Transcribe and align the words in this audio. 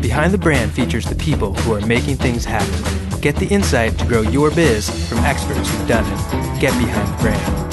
Behind 0.00 0.32
the 0.32 0.38
Brand 0.38 0.70
features 0.70 1.06
the 1.06 1.14
people 1.14 1.54
who 1.54 1.74
are 1.74 1.80
making 1.86 2.16
things 2.16 2.44
happen. 2.44 3.20
Get 3.20 3.36
the 3.36 3.46
insight 3.46 3.98
to 3.98 4.06
grow 4.06 4.20
your 4.20 4.50
biz 4.50 4.90
from 5.08 5.18
experts 5.18 5.70
who've 5.70 5.88
done 5.88 6.04
it. 6.06 6.60
Get 6.60 6.72
behind 6.78 7.08
the 7.08 7.16
brand. 7.22 7.64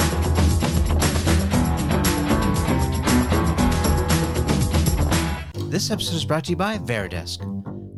This 5.71 5.91
episode 5.91 6.15
is 6.15 6.25
brought 6.25 6.45
to 6.45 6.51
you 6.51 6.55
by 6.55 6.77
Varidesk. 6.77 7.39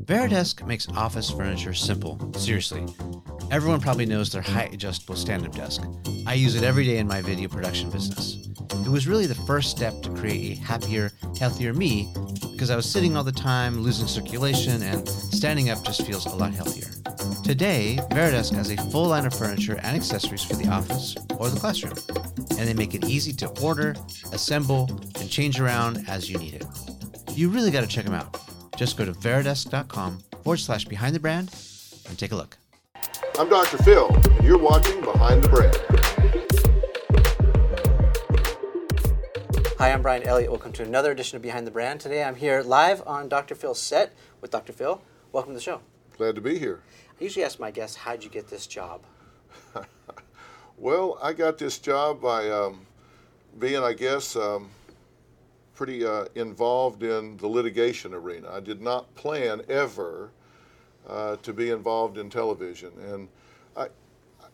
Varidesk 0.06 0.66
makes 0.66 0.88
office 0.90 1.30
furniture 1.30 1.74
simple. 1.74 2.20
Seriously. 2.36 2.86
Everyone 3.52 3.80
probably 3.80 4.08
knows 4.08 4.32
their 4.32 4.42
height 4.42 4.74
adjustable 4.74 5.16
stand 5.16 5.46
up 5.46 5.54
desk. 5.56 5.84
I 6.26 6.34
use 6.34 6.56
it 6.56 6.64
every 6.64 6.86
day 6.86 6.98
in 6.98 7.08
my 7.08 7.22
video 7.22 7.50
production 7.50 7.92
business. 7.92 8.48
It 8.72 8.90
was 8.90 9.08
really 9.08 9.28
the 9.28 9.36
first 9.36 9.70
step 9.70 10.02
to 10.02 10.10
create 10.10 10.58
a 10.58 10.62
happier, 10.62 11.12
healthier 11.40 11.74
me 11.74 12.12
because 12.64 12.72
I 12.72 12.78
was 12.78 12.90
sitting 12.90 13.18
all 13.18 13.26
the 13.26 13.32
time, 13.34 13.82
losing 13.82 14.08
circulation, 14.08 14.82
and 14.84 15.06
standing 15.10 15.70
up 15.70 15.84
just 15.84 16.06
feels 16.06 16.26
a 16.28 16.34
lot 16.34 16.54
healthier. 16.54 16.88
Today, 17.44 18.00
Varidesk 18.10 18.56
has 18.56 18.72
a 18.72 18.78
full 18.90 19.08
line 19.08 19.26
of 19.26 19.34
furniture 19.34 19.82
and 19.84 19.98
accessories 19.98 20.46
for 20.46 20.56
the 20.56 20.70
office 20.70 21.14
or 21.38 21.50
the 21.50 21.60
classroom, 21.60 21.98
and 22.58 22.66
they 22.66 22.74
make 22.74 22.96
it 22.96 23.04
easy 23.04 23.34
to 23.34 23.50
order, 23.62 23.98
assemble, 24.32 24.90
and 25.20 25.30
change 25.30 25.60
around 25.60 26.06
as 26.08 26.30
you 26.30 26.38
need 26.38 26.54
it. 26.54 26.66
You 27.34 27.50
really 27.50 27.70
got 27.70 27.82
to 27.82 27.88
check 27.88 28.06
them 28.06 28.14
out. 28.14 28.40
Just 28.78 28.96
go 28.96 29.04
to 29.04 29.12
varidesk.com 29.12 30.20
forward 30.42 30.56
slash 30.56 30.86
behind 30.86 31.14
the 31.14 31.20
brand 31.20 31.54
and 32.08 32.18
take 32.18 32.32
a 32.32 32.38
look. 32.38 32.58
I'm 33.38 33.50
Dr. 33.50 33.78
Phil, 33.84 34.08
and 34.08 34.46
you're 34.46 34.58
watching 34.58 35.02
Behind 35.02 35.44
the 35.44 35.50
Brand. 35.50 35.93
Hi, 39.84 39.92
I'm 39.92 40.02
Bryan 40.02 40.24
Elliott. 40.24 40.50
Welcome 40.50 40.72
to 40.72 40.84
another 40.84 41.12
edition 41.12 41.36
of 41.36 41.42
Behind 41.42 41.68
the 41.68 41.72
Brand. 41.72 42.00
Today 42.00 42.24
I'm 42.24 42.36
here 42.36 42.62
live 42.62 43.06
on 43.06 43.28
Dr. 43.28 43.54
Phil's 43.54 43.82
set 43.82 44.14
with 44.40 44.50
Dr. 44.50 44.72
Phil. 44.72 45.02
Welcome 45.34 45.52
to 45.52 45.56
the 45.56 45.62
show. 45.62 45.82
Glad 46.18 46.36
to 46.36 46.42
be 46.42 46.58
here. 46.58 46.80
I 47.20 47.22
usually 47.26 47.44
ask 47.44 47.60
my 47.60 47.70
guests, 47.70 47.98
how'd 47.98 48.24
you 48.24 48.30
get 48.30 48.48
this 48.48 48.66
job? 48.66 49.02
Well, 50.78 51.20
I 51.22 51.34
got 51.34 51.58
this 51.58 51.80
job 51.80 52.22
by 52.22 52.50
um, 52.50 52.86
being, 53.60 53.84
I 53.84 53.92
guess, 53.92 54.38
um, 54.38 54.70
pretty 55.76 56.06
uh, 56.06 56.28
involved 56.36 57.04
in 57.04 57.36
the 57.36 57.48
litigation 57.48 58.14
arena. 58.14 58.52
I 58.54 58.62
did 58.62 58.82
not 58.82 59.14
plan 59.16 59.64
ever 59.68 60.32
uh, 61.06 61.36
to 61.36 61.52
be 61.52 61.72
involved 61.72 62.18
in 62.18 62.30
television. 62.30 62.94
And 63.02 63.28
I, 63.76 63.88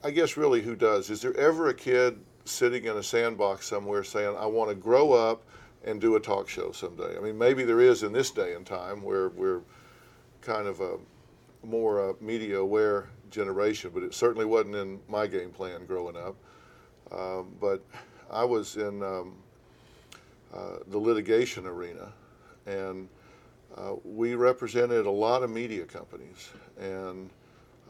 I 0.03 0.09
guess 0.09 0.37
really 0.37 0.63
who 0.63 0.75
does? 0.75 1.11
Is 1.11 1.21
there 1.21 1.37
ever 1.37 1.69
a 1.69 1.73
kid 1.75 2.19
sitting 2.49 2.85
in 2.85 2.97
a 2.97 3.03
sandbox 3.03 3.67
somewhere 3.67 4.03
saying, 4.03 4.35
I 4.37 4.45
want 4.45 4.69
to 4.69 4.75
grow 4.75 5.13
up 5.13 5.43
and 5.85 6.01
do 6.01 6.15
a 6.15 6.19
talk 6.19 6.49
show 6.49 6.71
someday? 6.71 7.17
I 7.17 7.19
mean, 7.19 7.37
maybe 7.37 7.63
there 7.63 7.79
is 7.79 8.03
in 8.03 8.11
this 8.11 8.31
day 8.31 8.53
and 8.53 8.65
time 8.65 9.01
where 9.01 9.29
we're 9.29 9.61
kind 10.41 10.67
of 10.67 10.81
a 10.81 10.97
more 11.63 12.09
uh, 12.09 12.13
media 12.21 12.59
aware 12.59 13.09
generation, 13.29 13.91
but 13.93 14.03
it 14.03 14.13
certainly 14.13 14.45
wasn't 14.45 14.75
in 14.75 14.99
my 15.07 15.27
game 15.27 15.51
plan 15.51 15.85
growing 15.85 16.17
up. 16.17 16.35
Um, 17.11 17.55
but 17.59 17.83
I 18.29 18.43
was 18.43 18.75
in 18.77 19.01
um, 19.03 19.35
uh, 20.53 20.77
the 20.87 20.97
litigation 20.97 21.65
arena, 21.65 22.11
and 22.65 23.07
uh, 23.75 23.95
we 24.03 24.35
represented 24.35 25.05
a 25.05 25.11
lot 25.11 25.43
of 25.43 25.49
media 25.49 25.85
companies, 25.85 26.49
and 26.79 27.29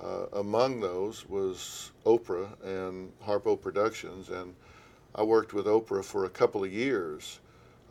uh, 0.03 0.25
among 0.33 0.79
those 0.79 1.27
was 1.27 1.91
Oprah 2.05 2.49
and 2.63 3.11
Harpo 3.25 3.59
Productions, 3.59 4.29
and 4.29 4.55
I 5.15 5.23
worked 5.23 5.53
with 5.53 5.65
Oprah 5.65 6.03
for 6.03 6.25
a 6.25 6.29
couple 6.29 6.63
of 6.63 6.71
years, 6.71 7.39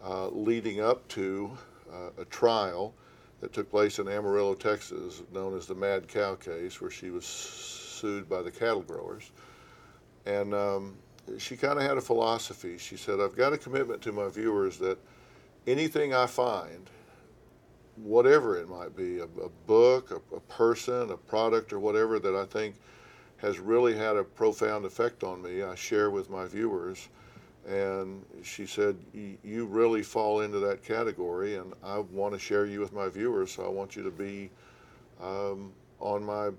uh, 0.05 0.29
leading 0.29 0.81
up 0.81 1.07
to 1.09 1.57
uh, 1.93 2.11
a 2.19 2.25
trial 2.27 2.95
that 3.41 3.53
took 3.53 3.71
place 3.71 3.99
in 3.99 4.09
Amarillo, 4.09 4.55
Texas, 4.55 5.23
known 5.33 5.57
as 5.57 5.67
the 5.67 5.75
Mad 5.75 6.09
Cow 6.09 6.35
case, 6.35 6.81
where 6.81 6.91
she 6.91 7.11
was 7.11 7.25
sued 7.27 8.29
by 8.29 8.43
the 8.43 8.51
cattle 8.51 8.83
growers, 8.83 9.31
and 10.27 10.55
um, 10.55 10.97
she 11.39 11.57
kind 11.57 11.79
of 11.79 11.85
had 11.85 11.99
a 11.99 12.01
philosophy. 12.01 12.79
She 12.79 12.97
said, 12.97 13.21
"I've 13.21 13.37
got 13.37 13.53
a 13.53 13.59
commitment 13.59 14.01
to 14.03 14.13
my 14.13 14.29
viewers 14.29 14.79
that 14.79 14.99
anything 15.67 16.15
I 16.15 16.27
find." 16.27 16.89
Whatever 18.03 18.57
it 18.57 18.69
might 18.69 18.97
be, 18.97 19.19
a, 19.19 19.25
a 19.25 19.49
book, 19.67 20.11
a, 20.11 20.37
a, 20.37 20.41
person, 20.41 21.11
a 21.11 21.17
product, 21.17 21.73
or 21.73 21.79
whatever 21.79 22.19
that 22.19 22.35
I 22.35 22.45
think 22.45 22.77
has 23.39 23.59
really 23.59 23.97
had 23.97 24.17
a 24.17 24.25
profound 24.25 24.85
effect 24.85 25.23
on 25.23 25.43
me, 25.43 25.63
I 25.63 25.75
share 25.75 26.11
with 26.11 26.31
my 26.31 26.47
viewers. 26.47 27.09
And 27.67 28.25
she 28.43 28.67
said, 28.67 28.97
You 29.13 29.67
really 29.67 30.03
fall 30.03 30.41
into 30.41 30.59
that 30.61 30.83
category, 30.83 31.57
and 31.57 31.75
I 31.85 31.99
want 31.99 32.33
to 32.35 32.41
share 32.41 32.67
you 32.67 32.81
with 32.81 32.93
my 32.93 33.09
viewers, 33.09 33.53
so 33.53 33.65
I 33.65 33.69
want 33.69 33.95
you 33.95 34.03
to 34.03 34.11
be 34.11 34.51
um, 35.21 35.73
on 36.01 36.25
my 36.25 36.51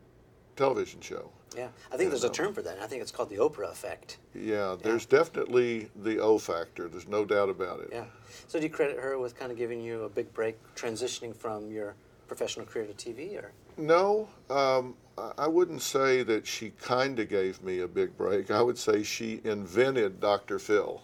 television 0.55 1.01
show. 1.01 1.31
Yeah, 1.55 1.67
I 1.87 1.97
think 1.97 2.03
and, 2.03 2.11
there's 2.11 2.23
a 2.23 2.29
term 2.29 2.53
for 2.53 2.61
that. 2.61 2.79
I 2.81 2.87
think 2.87 3.01
it's 3.01 3.11
called 3.11 3.29
the 3.29 3.37
Oprah 3.37 3.71
effect. 3.71 4.17
Yeah, 4.35 4.75
there's 4.81 5.07
yeah. 5.09 5.17
definitely 5.17 5.89
the 6.03 6.19
O 6.19 6.37
factor. 6.37 6.87
There's 6.87 7.07
no 7.07 7.25
doubt 7.25 7.49
about 7.49 7.81
it. 7.81 7.89
Yeah. 7.91 8.05
So 8.47 8.59
do 8.59 8.65
you 8.65 8.71
credit 8.71 8.97
her 8.99 9.17
with 9.17 9.37
kind 9.37 9.51
of 9.51 9.57
giving 9.57 9.81
you 9.81 10.03
a 10.03 10.09
big 10.09 10.33
break, 10.33 10.57
transitioning 10.75 11.35
from 11.35 11.71
your 11.71 11.95
professional 12.27 12.65
career 12.65 12.85
to 12.85 12.93
TV, 12.93 13.35
or? 13.41 13.51
No, 13.77 14.27
um, 14.49 14.95
I 15.37 15.47
wouldn't 15.47 15.81
say 15.81 16.23
that 16.23 16.45
she 16.45 16.71
kind 16.81 17.19
of 17.19 17.29
gave 17.29 17.61
me 17.63 17.79
a 17.79 17.87
big 17.87 18.17
break. 18.17 18.51
I 18.51 18.61
would 18.61 18.77
say 18.77 19.03
she 19.03 19.41
invented 19.43 20.19
Dr. 20.19 20.59
Phil. 20.59 21.01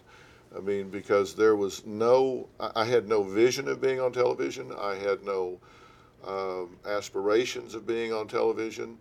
I 0.56 0.60
mean, 0.60 0.88
because 0.88 1.34
there 1.34 1.56
was 1.56 1.84
no, 1.84 2.48
I 2.60 2.84
had 2.84 3.08
no 3.08 3.22
vision 3.22 3.68
of 3.68 3.80
being 3.80 4.00
on 4.00 4.12
television. 4.12 4.72
I 4.78 4.94
had 4.94 5.22
no 5.24 5.58
um, 6.26 6.76
aspirations 6.86 7.74
of 7.74 7.86
being 7.86 8.12
on 8.12 8.28
television. 8.28 8.98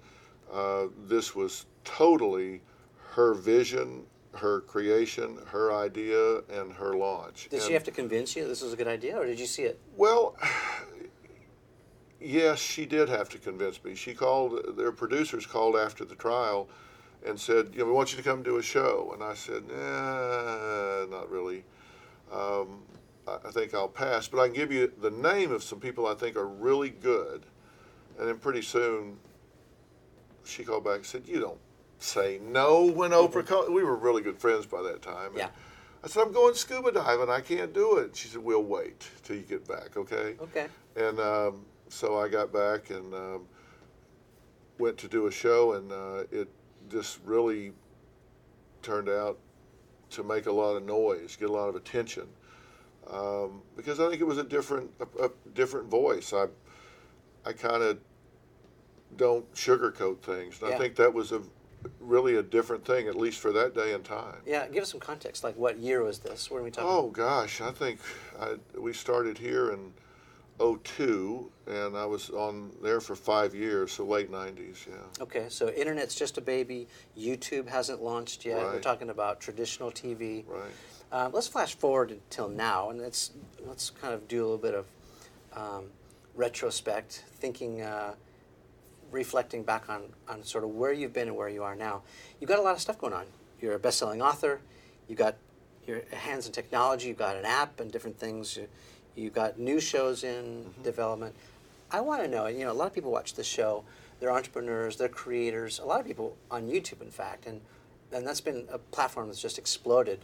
Uh, 0.52 0.88
this 1.08 1.36
was 1.36 1.66
totally 1.84 2.62
her 3.12 3.34
vision, 3.34 4.04
her 4.34 4.62
creation, 4.62 5.40
her 5.48 5.74
idea, 5.74 6.38
and 6.50 6.74
her 6.74 6.96
launch. 6.96 7.48
Did 7.50 7.58
and 7.58 7.64
she 7.68 7.74
have 7.74 7.84
to 7.86 7.92
convince 7.92 8.36
you 8.36 8.48
this 8.48 8.62
was 8.62 8.74
a 8.74 8.76
good 8.76 8.88
idea, 8.88 9.18
or 9.18 9.26
did 9.26 9.40
you 9.40 9.46
see 9.46 9.64
it? 9.64 9.80
Well, 9.96 10.36
yes, 12.20 12.60
she 12.60 12.86
did 12.86 13.10
have 13.10 13.30
to 13.30 13.38
convince 13.38 13.84
me. 13.84 13.96
She 13.96 14.14
called, 14.14 14.78
their 14.78 14.92
producers 14.92 15.46
called 15.46 15.76
after 15.76 16.06
the 16.06 16.16
trial 16.16 16.70
and 17.26 17.40
said, 17.40 17.70
you 17.74 17.80
know, 17.80 17.86
we 17.86 17.92
want 17.92 18.12
you 18.12 18.18
to 18.18 18.24
come 18.24 18.44
do 18.44 18.58
a 18.58 18.64
show. 18.64 19.12
And 19.14 19.24
I 19.24 19.34
said, 19.34 19.64
nah, 19.68 21.06
not 21.06 21.30
really. 21.30 21.64
Um, 22.32 22.84
I 23.28 23.50
think 23.52 23.74
I'll 23.74 23.88
pass, 23.88 24.28
but 24.28 24.40
I 24.40 24.48
can 24.48 24.56
give 24.56 24.72
you 24.72 24.92
the 25.02 25.10
name 25.10 25.52
of 25.52 25.64
some 25.64 25.80
people 25.80 26.06
I 26.06 26.14
think 26.14 26.36
are 26.36 26.48
really 26.48 26.92
good. 26.92 27.46
And 28.20 28.28
then 28.28 28.38
pretty 28.38 28.62
soon 28.62 29.18
she 30.46 30.64
called 30.64 30.84
back 30.84 30.98
and 30.98 31.06
said, 31.06 31.24
"You 31.28 31.40
don't 31.40 31.60
say 32.00 32.40
no 32.44 32.86
when 32.86 33.12
Oprah 33.12 33.30
mm-hmm. 33.30 33.48
called." 33.48 33.74
We 33.74 33.84
were 33.84 33.96
really 33.96 34.22
good 34.22 34.38
friends 34.38 34.66
by 34.66 34.82
that 34.84 35.02
time. 35.02 35.32
Yeah. 35.36 35.50
I 36.04 36.08
said, 36.08 36.22
"I'm 36.22 36.32
going 36.32 36.54
scuba 36.54 36.92
diving. 36.92 37.30
I 37.30 37.42
can't 37.42 37.74
do 37.74 37.98
it." 37.98 38.16
She 38.16 38.28
said, 38.28 38.44
"We'll 38.44 38.64
wait 38.64 39.10
till 39.24 39.36
you 39.36 39.44
get 39.44 39.68
back, 39.68 39.98
okay?" 39.98 40.36
Okay. 40.42 40.68
And 40.96 41.20
um, 41.20 41.66
so 41.90 42.20
I 42.20 42.28
got 42.28 42.54
back 42.54 42.90
and 42.90 43.14
um, 43.14 43.48
went 44.78 44.98
to 45.00 45.08
do 45.08 45.28
a 45.28 45.32
show, 45.32 45.74
and 45.74 45.92
uh, 45.92 46.24
it 46.32 46.50
just 46.90 47.20
really 47.26 47.74
turned 48.82 49.10
out 49.10 49.40
to 50.12 50.24
make 50.24 50.46
a 50.46 50.52
lot 50.52 50.76
of 50.76 50.86
noise, 50.86 51.36
get 51.36 51.50
a 51.50 51.54
lot 51.54 51.68
of 51.68 51.76
attention, 51.76 52.28
um, 53.12 53.62
because 53.76 54.00
I 54.00 54.10
think 54.10 54.22
it 54.22 54.26
was 54.26 54.38
a 54.38 54.44
different, 54.44 54.92
a, 55.00 55.26
a 55.26 55.30
different 55.54 55.90
voice. 55.90 56.34
I, 56.34 56.46
I 57.46 57.54
kind 57.54 57.82
of 57.82 58.00
don't 59.18 59.52
sugarcoat 59.54 60.20
things. 60.20 60.60
And 60.62 60.70
yeah. 60.70 60.76
I 60.76 60.80
think 60.80 60.96
that 60.96 61.14
was 61.14 61.32
a 61.32 61.42
really 62.00 62.36
a 62.36 62.44
different 62.44 62.86
thing, 62.86 63.08
at 63.08 63.16
least 63.16 63.40
for 63.40 63.52
that 63.54 63.76
day 63.76 63.94
and 63.94 64.04
time. 64.04 64.38
Yeah, 64.46 64.68
give 64.68 64.84
us 64.84 64.92
some 64.92 65.00
context. 65.00 65.44
Like, 65.44 65.56
what 65.56 65.78
year 65.78 66.04
was 66.04 66.20
this? 66.20 66.50
What 66.50 66.60
are 66.60 66.64
we 66.64 66.72
talking? 66.72 66.90
Oh 66.90 67.10
gosh, 67.10 67.62
I 67.62 67.72
think 67.72 68.00
I, 68.40 68.56
we 68.78 68.94
started 68.94 69.38
here 69.38 69.72
in 69.72 69.94
02, 70.60 71.52
and 71.68 71.98
I 71.98 72.06
was 72.06 72.30
on 72.30 72.72
there 72.82 73.02
for 73.02 73.16
five 73.16 73.54
years, 73.54 73.92
so 73.92 74.06
late 74.06 74.32
90s. 74.32 74.88
Yeah. 74.88 74.96
Okay, 75.22 75.48
so 75.50 75.70
internet's 75.70 76.16
just 76.16 76.38
a 76.38 76.42
baby. 76.42 76.88
YouTube 77.18 77.68
hasn't 77.68 78.02
launched 78.02 78.46
yet. 78.46 78.58
Right. 78.58 78.74
We're 78.74 78.80
talking 78.80 79.10
about 79.10 79.42
traditional 79.42 79.92
TV. 79.92 80.46
Right. 80.48 80.72
Um, 81.12 81.32
let's 81.34 81.48
flash 81.48 81.76
forward 81.76 82.12
until 82.12 82.50
now, 82.50 82.90
and 82.90 83.02
let's 83.02 83.32
let's 83.66 83.90
kind 83.90 84.14
of 84.14 84.28
do 84.28 84.40
a 84.40 84.46
little 84.46 84.58
bit 84.58 84.74
of 84.74 84.86
um, 85.54 85.86
retrospect, 86.36 87.24
thinking. 87.40 87.82
Uh, 87.82 88.16
reflecting 89.12 89.64
back 89.64 89.90
on, 89.90 90.04
on 90.28 90.44
sort 90.44 90.64
of 90.64 90.72
where 90.72 90.94
you've 90.94 91.14
been 91.14 91.28
and 91.28 91.38
where 91.38 91.50
you 91.50 91.64
are 91.64 91.76
now, 91.76 92.04
you've 92.40 92.50
got 92.50 92.60
a 92.60 92.62
lot 92.62 92.76
of 92.76 92.82
stuff 92.82 92.98
going 92.98 93.14
on. 93.14 93.26
You're 93.62 93.74
a 93.74 93.80
best-selling 93.80 94.22
author. 94.22 94.60
You've 95.08 95.18
got 95.18 95.36
your 95.88 96.02
hands 96.12 96.46
in 96.46 96.52
technology. 96.52 97.10
You've 97.10 97.18
got 97.18 97.38
an 97.38 97.46
app 97.46 97.80
and 97.80 97.92
different 97.92 98.20
things. 98.20 98.58
You, 98.58 98.68
you've 99.16 99.34
got 99.34 99.60
new 99.60 99.80
shows 99.80 100.24
in 100.24 100.66
mm-hmm. 100.66 100.84
development. 100.84 101.36
I 101.92 102.02
want 102.02 102.24
to 102.24 102.28
know. 102.28 102.48
You 102.48 102.66
know, 102.66 102.72
a 102.72 102.74
lot 102.74 102.88
of 102.88 102.94
people 102.94 103.12
watch 103.12 103.36
this 103.36 103.48
show. 103.48 103.84
They're 104.20 104.32
entrepreneurs. 104.32 104.98
They're 104.98 105.08
creators. 105.08 105.80
A 105.80 105.86
lot 105.86 106.00
of 106.00 106.06
people 106.06 106.36
on 106.50 106.68
YouTube, 106.68 107.02
in 107.02 107.12
fact, 107.12 107.46
and 107.46 107.62
and 108.12 108.26
that's 108.26 108.42
been 108.42 108.66
a 108.72 108.78
platform 108.78 109.28
that's 109.28 109.42
just 109.42 109.58
exploded. 109.58 110.24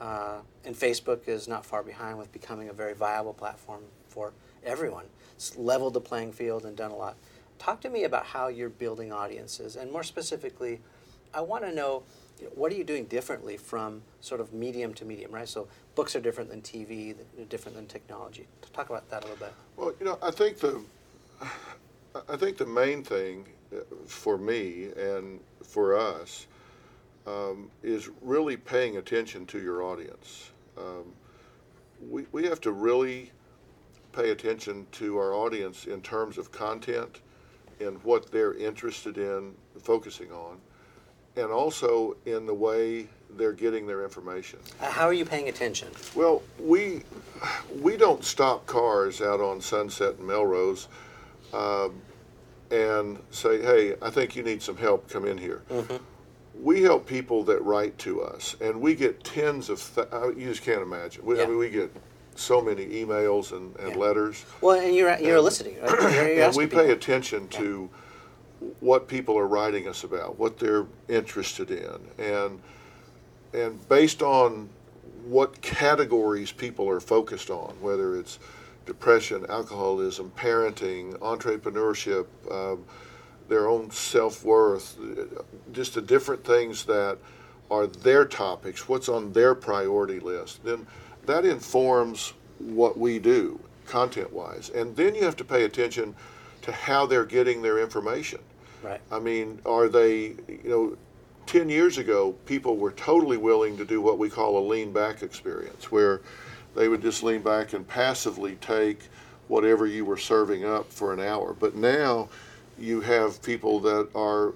Uh, 0.00 0.38
and 0.64 0.74
Facebook 0.74 1.28
is 1.28 1.48
not 1.48 1.64
far 1.64 1.82
behind 1.82 2.18
with 2.18 2.32
becoming 2.32 2.68
a 2.68 2.72
very 2.72 2.94
viable 2.94 3.32
platform 3.32 3.82
for 4.08 4.32
everyone. 4.64 5.04
It's 5.34 5.56
leveled 5.56 5.94
the 5.94 6.00
playing 6.00 6.32
field 6.32 6.64
and 6.64 6.76
done 6.76 6.90
a 6.90 6.96
lot. 6.96 7.16
Talk 7.58 7.80
to 7.82 7.90
me 7.90 8.04
about 8.04 8.26
how 8.26 8.48
you're 8.48 8.68
building 8.68 9.12
audiences, 9.12 9.76
and 9.76 9.90
more 9.90 10.02
specifically, 10.02 10.80
I 11.32 11.40
want 11.40 11.64
to 11.64 11.72
know 11.72 12.02
what 12.54 12.70
are 12.72 12.74
you 12.74 12.84
doing 12.84 13.04
differently 13.04 13.56
from 13.56 14.02
sort 14.20 14.40
of 14.40 14.52
medium 14.52 14.92
to 14.94 15.04
medium, 15.04 15.32
right? 15.32 15.48
So 15.48 15.68
books 15.94 16.14
are 16.14 16.20
different 16.20 16.50
than 16.50 16.60
TV, 16.60 17.14
different 17.48 17.76
than 17.76 17.86
technology. 17.86 18.46
Talk 18.72 18.90
about 18.90 19.08
that 19.10 19.24
a 19.24 19.26
little 19.26 19.46
bit. 19.46 19.54
Well, 19.76 19.94
you 19.98 20.04
know, 20.04 20.18
I 20.22 20.30
think 20.30 20.58
the 20.58 20.82
I 22.28 22.36
think 22.36 22.56
the 22.56 22.66
main 22.66 23.02
thing 23.02 23.46
uh, 23.74 23.80
for 24.06 24.38
me 24.38 24.88
and 24.96 25.40
for 25.62 25.96
us 25.96 26.46
um, 27.26 27.70
is 27.82 28.10
really 28.22 28.56
paying 28.56 28.96
attention 28.96 29.46
to 29.46 29.60
your 29.60 29.82
audience. 29.82 30.50
Um, 30.78 31.12
we, 32.08 32.26
we 32.32 32.44
have 32.46 32.60
to 32.62 32.72
really 32.72 33.32
pay 34.12 34.30
attention 34.30 34.86
to 34.92 35.18
our 35.18 35.34
audience 35.34 35.86
in 35.86 36.00
terms 36.00 36.38
of 36.38 36.52
content 36.52 37.20
and 37.80 38.02
what 38.04 38.30
they're 38.30 38.54
interested 38.54 39.18
in 39.18 39.54
focusing 39.82 40.30
on, 40.32 40.58
and 41.36 41.50
also 41.50 42.16
in 42.24 42.46
the 42.46 42.54
way 42.54 43.06
they're 43.36 43.52
getting 43.52 43.86
their 43.86 44.02
information. 44.04 44.58
Uh, 44.80 44.90
how 44.90 45.04
are 45.06 45.12
you 45.12 45.24
paying 45.24 45.48
attention? 45.48 45.88
Well, 46.14 46.42
we 46.58 47.02
we 47.80 47.96
don't 47.96 48.24
stop 48.24 48.66
cars 48.66 49.20
out 49.20 49.40
on 49.40 49.60
Sunset 49.60 50.16
and 50.18 50.26
Melrose 50.26 50.88
um, 51.52 52.00
and 52.70 53.18
say, 53.30 53.60
"Hey, 53.60 53.94
I 54.00 54.10
think 54.10 54.36
you 54.36 54.42
need 54.42 54.62
some 54.62 54.76
help. 54.76 55.08
Come 55.10 55.26
in 55.26 55.38
here." 55.38 55.62
We 56.62 56.80
help 56.82 57.06
people 57.06 57.44
that 57.44 57.62
write 57.62 57.98
to 57.98 58.22
us, 58.22 58.56
and 58.62 58.80
we 58.80 58.94
get 58.94 59.22
tens 59.22 59.68
of. 59.68 59.94
Th- 59.94 60.08
uh, 60.10 60.30
you 60.30 60.48
just 60.48 60.62
can't 60.62 60.80
imagine. 60.80 61.22
We, 61.22 61.42
I 61.42 61.46
mean, 61.46 61.58
we 61.58 61.68
get 61.68 61.92
so 62.36 62.60
many 62.60 62.86
emails 62.86 63.52
and, 63.52 63.74
and 63.76 63.90
Yeah. 63.92 63.96
letters. 63.98 64.44
Well, 64.60 64.78
and 64.78 64.94
you're 64.94 65.16
you're 65.18 65.36
eliciting, 65.36 65.80
right? 65.80 65.90
You're, 66.00 66.28
you're 66.34 66.44
and 66.46 66.56
we 66.56 66.66
people. 66.66 66.84
pay 66.84 66.92
attention 66.92 67.48
to 67.48 67.88
what 68.80 69.06
people 69.08 69.36
are 69.38 69.46
writing 69.46 69.86
us 69.88 70.04
about, 70.04 70.38
what 70.38 70.58
they're 70.58 70.86
interested 71.08 71.70
in, 71.70 71.98
and 72.18 72.60
and 73.52 73.88
based 73.88 74.22
on 74.22 74.68
what 75.24 75.60
categories 75.62 76.52
people 76.52 76.88
are 76.88 77.00
focused 77.00 77.50
on, 77.50 77.74
whether 77.80 78.16
it's 78.18 78.38
depression, 78.86 79.44
alcoholism, 79.48 80.30
parenting, 80.36 81.14
entrepreneurship, 81.18 82.26
um, 82.50 82.84
their 83.48 83.68
own 83.68 83.90
self 83.90 84.44
worth, 84.44 84.96
just 85.72 85.94
the 85.94 86.02
different 86.02 86.44
things 86.44 86.84
that 86.84 87.18
are 87.70 87.86
their 87.86 88.24
topics, 88.24 88.88
what's 88.88 89.08
on 89.08 89.32
their 89.32 89.54
priority 89.54 90.20
list, 90.20 90.62
then 90.64 90.86
that 91.26 91.44
informs 91.44 92.32
what 92.58 92.98
we 92.98 93.18
do 93.18 93.60
content 93.86 94.32
wise. 94.32 94.70
And 94.70 94.96
then 94.96 95.14
you 95.14 95.24
have 95.24 95.36
to 95.36 95.44
pay 95.44 95.64
attention 95.64 96.14
to 96.62 96.72
how 96.72 97.06
they're 97.06 97.24
getting 97.24 97.62
their 97.62 97.78
information. 97.78 98.40
Right. 98.82 99.00
I 99.10 99.18
mean, 99.18 99.60
are 99.64 99.88
they, 99.88 100.34
you 100.48 100.60
know, 100.64 100.96
10 101.46 101.68
years 101.68 101.98
ago, 101.98 102.32
people 102.44 102.76
were 102.76 102.90
totally 102.92 103.36
willing 103.36 103.76
to 103.76 103.84
do 103.84 104.00
what 104.00 104.18
we 104.18 104.28
call 104.28 104.58
a 104.58 104.64
lean 104.66 104.92
back 104.92 105.22
experience, 105.22 105.92
where 105.92 106.20
they 106.74 106.88
would 106.88 107.02
just 107.02 107.22
lean 107.22 107.42
back 107.42 107.72
and 107.72 107.86
passively 107.86 108.56
take 108.56 108.98
whatever 109.48 109.86
you 109.86 110.04
were 110.04 110.16
serving 110.16 110.64
up 110.64 110.92
for 110.92 111.12
an 111.12 111.20
hour. 111.20 111.54
But 111.54 111.76
now 111.76 112.28
you 112.78 113.00
have 113.00 113.40
people 113.42 113.78
that 113.80 114.08
are 114.14 114.54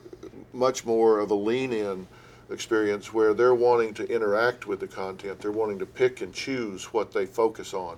much 0.53 0.85
more 0.85 1.21
of 1.21 1.31
a 1.31 1.35
lean 1.35 1.73
in 1.73 2.07
experience 2.51 3.13
where 3.13 3.35
they're 3.35 3.55
wanting 3.55 3.95
to 3.95 4.09
interact 4.13 4.67
with 4.67 4.81
the 4.81 4.87
content. 4.87 5.41
They're 5.41 5.53
wanting 5.53 5.79
to 5.79 5.87
pick 5.87 6.21
and 6.21 6.33
choose 6.33 6.93
what 6.93 7.13
they 7.13 7.27
focus 7.27 7.75
on. 7.75 7.97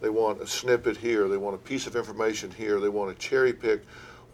They 0.00 0.10
want 0.10 0.42
a 0.42 0.46
snippet 0.46 0.96
here, 0.96 1.28
they 1.28 1.36
want 1.36 1.54
a 1.54 1.58
piece 1.58 1.86
of 1.86 1.94
information 1.94 2.50
here, 2.50 2.80
they 2.80 2.88
want 2.88 3.16
to 3.16 3.28
cherry 3.28 3.52
pick 3.52 3.84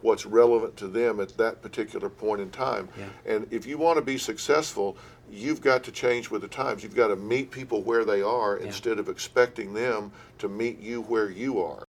what's 0.00 0.25
relevant 0.25 0.76
to 0.79 0.87
them 0.87 1.20
at 1.20 1.37
that 1.37 1.61
particular 1.61 2.09
point 2.09 2.41
in 2.41 2.50
time. 2.50 2.88
Yeah. 2.99 3.35
And 3.35 3.47
if 3.53 3.67
you 3.67 3.79
want 3.79 3.99
to 3.99 4.03
be 4.03 4.17
successful, 4.17 4.97
you've 5.31 5.61
got 5.61 5.82
to 5.85 5.93
change 5.93 6.31
with 6.31 6.43
the 6.43 6.49
times. 6.49 6.82
You've 6.82 6.94
got 6.94 7.09
to 7.09 7.17
meet 7.17 7.50
people 7.50 7.82
where 7.82 8.05
they 8.05 8.23
are 8.23 8.56
instead 8.59 8.99
of 8.99 9.09
expecting 9.09 9.75
them 9.75 10.12
to 10.38 10.49
meet 10.49 10.81
you 10.81 11.03
where 11.03 11.31
you 11.31 11.61
are. 11.61 11.85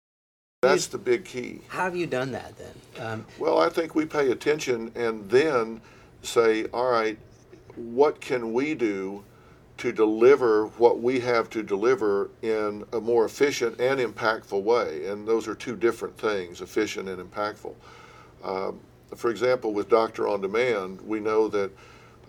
That's 0.62 0.87
the 0.87 0.99
big 0.99 1.25
key. 1.25 1.61
How 1.69 1.84
have 1.84 1.96
you 1.96 2.06
done 2.06 2.32
that 2.32 2.55
then? 2.56 3.06
Um, 3.06 3.26
Well, 3.38 3.58
I 3.58 3.69
think 3.69 3.94
we 3.94 4.06
pay 4.06 4.31
attention 4.31 4.90
and 4.94 5.28
then 5.28 5.81
say, 6.23 6.64
all 6.73 6.90
right, 6.90 7.19
what 7.76 8.20
can 8.20 8.52
we 8.52 8.75
do 8.75 9.25
to 9.78 9.93
deliver 9.93 10.67
what 10.78 11.00
we 11.00 11.20
have 11.20 11.50
to 11.50 11.62
deliver 11.62 12.31
in 12.43 12.84
a 12.93 13.00
more 13.00 13.25
efficient 13.26 13.78
and 13.81 14.00
impactful 14.00 14.62
way? 14.62 15.06
And 15.06 15.26
those 15.28 15.46
are 15.46 15.55
two 15.55 15.76
different 15.76 16.17
things, 16.17 16.61
efficient 16.61 17.08
and 17.08 17.23
impactful. 17.23 17.75
Um, 18.43 18.81
for 19.14 19.31
example, 19.31 19.73
with 19.73 19.88
Doctor 19.88 20.26
on 20.26 20.40
Demand, 20.40 21.00
we 21.02 21.20
know 21.20 21.49
that 21.49 21.70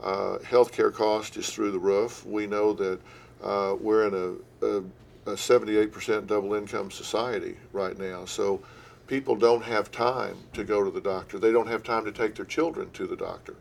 uh, 0.02 0.38
healthcare 0.44 0.94
cost 0.94 1.38
is 1.38 1.50
through 1.50 1.72
the 1.72 1.80
roof. 1.80 2.26
We 2.26 2.46
know 2.48 2.74
that 2.74 3.00
uh, 3.44 3.76
we're 3.80 4.08
in 4.08 4.14
a, 4.62 4.66
a, 4.66 4.78
a 5.32 5.36
78% 5.36 6.28
double 6.28 6.54
income 6.54 6.92
society 6.92 7.58
right 7.74 7.98
now. 7.98 8.26
So 8.26 8.62
people 9.08 9.36
don't 9.36 9.64
have 9.64 9.92
time 9.92 10.38
to 10.54 10.64
go 10.64 10.84
to 10.84 10.92
the 10.92 11.02
doctor. 11.02 11.40
They 11.40 11.52
don't 11.52 11.68
have 11.68 11.84
time 11.84 12.06
to 12.06 12.12
take 12.12 12.36
their 12.36 12.46
children 12.46 12.92
to 12.92 13.08
the 13.08 13.16
doctor. 13.16 13.56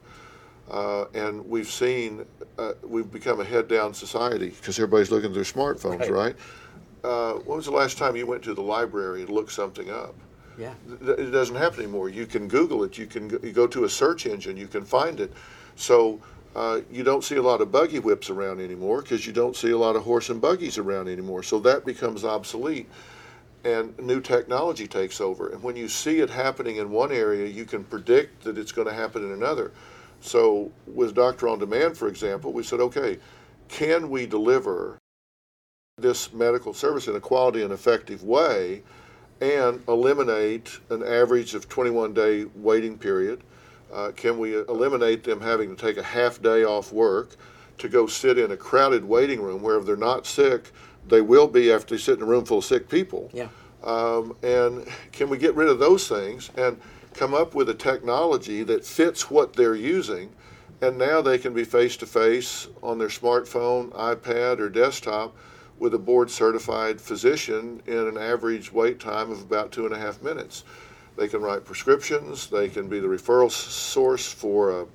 Uh, 0.70 1.04
and 1.14 1.46
we've 1.48 1.68
seen, 1.70 2.24
uh, 2.58 2.72
we've 2.82 3.10
become 3.10 3.40
a 3.40 3.44
head 3.44 3.68
down 3.68 3.94
society 3.94 4.48
because 4.48 4.78
everybody's 4.78 5.10
looking 5.10 5.28
at 5.30 5.34
their 5.34 5.44
smartphones, 5.44 6.00
Right. 6.00 6.10
right? 6.12 6.36
Uh, 7.04 7.34
when 7.44 7.56
was 7.58 7.66
the 7.66 7.70
last 7.72 7.98
time 7.98 8.16
you 8.16 8.26
went 8.26 8.42
to 8.42 8.52
the 8.54 8.62
library 8.62 9.20
and 9.22 9.30
looked 9.30 9.52
something 9.52 9.90
up? 9.90 10.14
yeah. 10.58 10.74
Th- 11.04 11.18
It 11.18 11.30
doesn't 11.30 11.54
happen 11.54 11.80
anymore. 11.80 12.08
You 12.08 12.26
can 12.26 12.48
Google 12.48 12.82
it. 12.82 12.98
You 12.98 13.06
can 13.06 13.28
go, 13.28 13.38
you 13.42 13.52
go 13.52 13.66
to 13.68 13.84
a 13.84 13.88
search 13.88 14.26
engine. 14.26 14.56
You 14.56 14.66
can 14.66 14.84
find 14.84 15.20
it. 15.20 15.32
So 15.76 16.18
uh, 16.56 16.80
you 16.90 17.04
don't 17.04 17.22
see 17.22 17.36
a 17.36 17.42
lot 17.42 17.60
of 17.60 17.70
buggy 17.70 17.98
whips 18.00 18.28
around 18.30 18.60
anymore 18.60 19.02
because 19.02 19.24
you 19.26 19.32
don't 19.32 19.54
see 19.54 19.70
a 19.70 19.78
lot 19.78 19.94
of 19.94 20.02
horse 20.02 20.30
and 20.30 20.40
buggies 20.40 20.78
around 20.78 21.06
anymore. 21.08 21.42
So 21.44 21.60
that 21.60 21.84
becomes 21.84 22.24
obsolete, 22.24 22.88
and 23.64 23.96
new 24.00 24.20
technology 24.20 24.88
takes 24.88 25.20
over. 25.20 25.50
And 25.50 25.62
when 25.62 25.76
you 25.76 25.88
see 25.88 26.20
it 26.20 26.30
happening 26.30 26.76
in 26.76 26.90
one 26.90 27.12
area, 27.12 27.46
you 27.46 27.66
can 27.66 27.84
predict 27.84 28.42
that 28.44 28.56
it's 28.58 28.72
going 28.72 28.88
to 28.88 28.94
happen 28.94 29.22
in 29.24 29.30
another. 29.32 29.70
So 30.26 30.72
with 30.86 31.14
Doctor 31.14 31.48
on 31.48 31.58
Demand, 31.58 31.96
for 31.96 32.08
example, 32.08 32.52
we 32.52 32.62
said, 32.62 32.80
okay, 32.80 33.18
can 33.68 34.10
we 34.10 34.26
deliver 34.26 34.98
this 35.98 36.32
medical 36.32 36.74
service 36.74 37.08
in 37.08 37.16
a 37.16 37.20
quality 37.20 37.62
and 37.62 37.72
effective 37.72 38.22
way? 38.22 38.82
and 39.40 39.82
eliminate 39.88 40.78
an 40.90 41.02
average 41.02 41.54
of 41.54 41.68
21 41.68 42.14
day 42.14 42.44
waiting 42.56 42.98
period? 42.98 43.42
Uh, 43.92 44.10
can 44.16 44.38
we 44.38 44.56
eliminate 44.56 45.22
them 45.22 45.40
having 45.40 45.74
to 45.74 45.80
take 45.80 45.96
a 45.96 46.02
half 46.02 46.42
day 46.42 46.64
off 46.64 46.92
work 46.92 47.36
to 47.78 47.88
go 47.88 48.06
sit 48.06 48.38
in 48.38 48.50
a 48.50 48.56
crowded 48.56 49.04
waiting 49.04 49.40
room 49.40 49.62
where 49.62 49.78
if 49.78 49.86
they're 49.86 49.96
not 49.96 50.26
sick, 50.26 50.72
they 51.08 51.20
will 51.20 51.46
be 51.46 51.70
after 51.70 51.94
they 51.94 52.00
sit 52.00 52.16
in 52.16 52.22
a 52.22 52.26
room 52.26 52.44
full 52.44 52.58
of 52.58 52.64
sick 52.64 52.88
people? 52.88 53.30
Yeah. 53.32 53.48
Um, 53.84 54.36
and 54.42 54.86
can 55.12 55.28
we 55.28 55.38
get 55.38 55.54
rid 55.54 55.68
of 55.68 55.78
those 55.78 56.08
things 56.08 56.50
and 56.56 56.80
come 57.16 57.34
up 57.34 57.54
with 57.54 57.68
a 57.68 57.74
technology 57.74 58.62
that 58.64 58.84
fits 58.84 59.30
what 59.30 59.54
they're 59.54 59.74
using? 59.74 60.32
And 60.82 60.98
now 60.98 61.22
they 61.22 61.38
can 61.38 61.54
be 61.54 61.64
face 61.64 61.96
to 61.98 62.06
face 62.06 62.68
on 62.82 62.98
their 62.98 63.08
smartphone, 63.08 63.90
iPad, 63.92 64.60
or 64.60 64.68
desktop 64.68 65.34
with 65.78 65.94
a 65.94 65.98
board 65.98 66.30
certified 66.30 67.00
physician 67.00 67.82
in 67.86 67.98
an 67.98 68.18
average 68.18 68.72
wait 68.72 69.00
time 69.00 69.30
of 69.30 69.40
about 69.42 69.72
two 69.72 69.86
and 69.86 69.94
a 69.94 69.98
half 69.98 70.22
minutes. 70.22 70.64
They 71.16 71.28
can 71.28 71.40
write 71.40 71.64
prescriptions, 71.64 72.48
they 72.48 72.68
can 72.68 72.88
be 72.88 73.00
the 73.00 73.08
referral 73.08 73.50
source 73.50 74.30
for 74.30 74.82
a, 74.82 74.86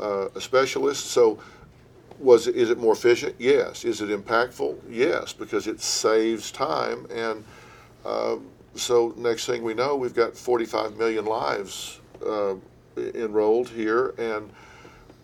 uh, 0.00 0.28
a 0.34 0.40
specialist. 0.40 1.06
So, 1.06 1.38
was 2.18 2.48
it, 2.48 2.56
is 2.56 2.70
it 2.70 2.78
more 2.78 2.92
efficient? 2.92 3.36
Yes. 3.38 3.84
Is 3.84 4.02
it 4.02 4.10
impactful? 4.10 4.78
Yes, 4.90 5.32
because 5.32 5.66
it 5.66 5.80
saves 5.80 6.50
time. 6.50 7.06
And 7.10 7.44
um, 8.04 8.46
so, 8.74 9.12
next 9.16 9.46
thing 9.46 9.62
we 9.62 9.74
know, 9.74 9.96
we've 9.96 10.14
got 10.14 10.36
45 10.36 10.96
million 10.96 11.24
lives 11.24 12.00
uh, 12.24 12.54
enrolled 13.14 13.68
here, 13.68 14.14
and 14.18 14.50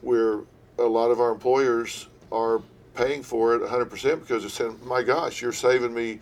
we're 0.02 0.40
a 0.78 0.82
lot 0.84 1.10
of 1.10 1.20
our 1.20 1.30
employers 1.32 2.08
are 2.32 2.60
paying 2.94 3.22
for 3.22 3.54
it 3.54 3.62
100% 3.62 4.20
because 4.20 4.42
they're 4.42 4.50
saying, 4.50 4.78
"My 4.84 5.02
gosh, 5.02 5.40
you're 5.42 5.52
saving 5.52 5.94
me 5.94 6.18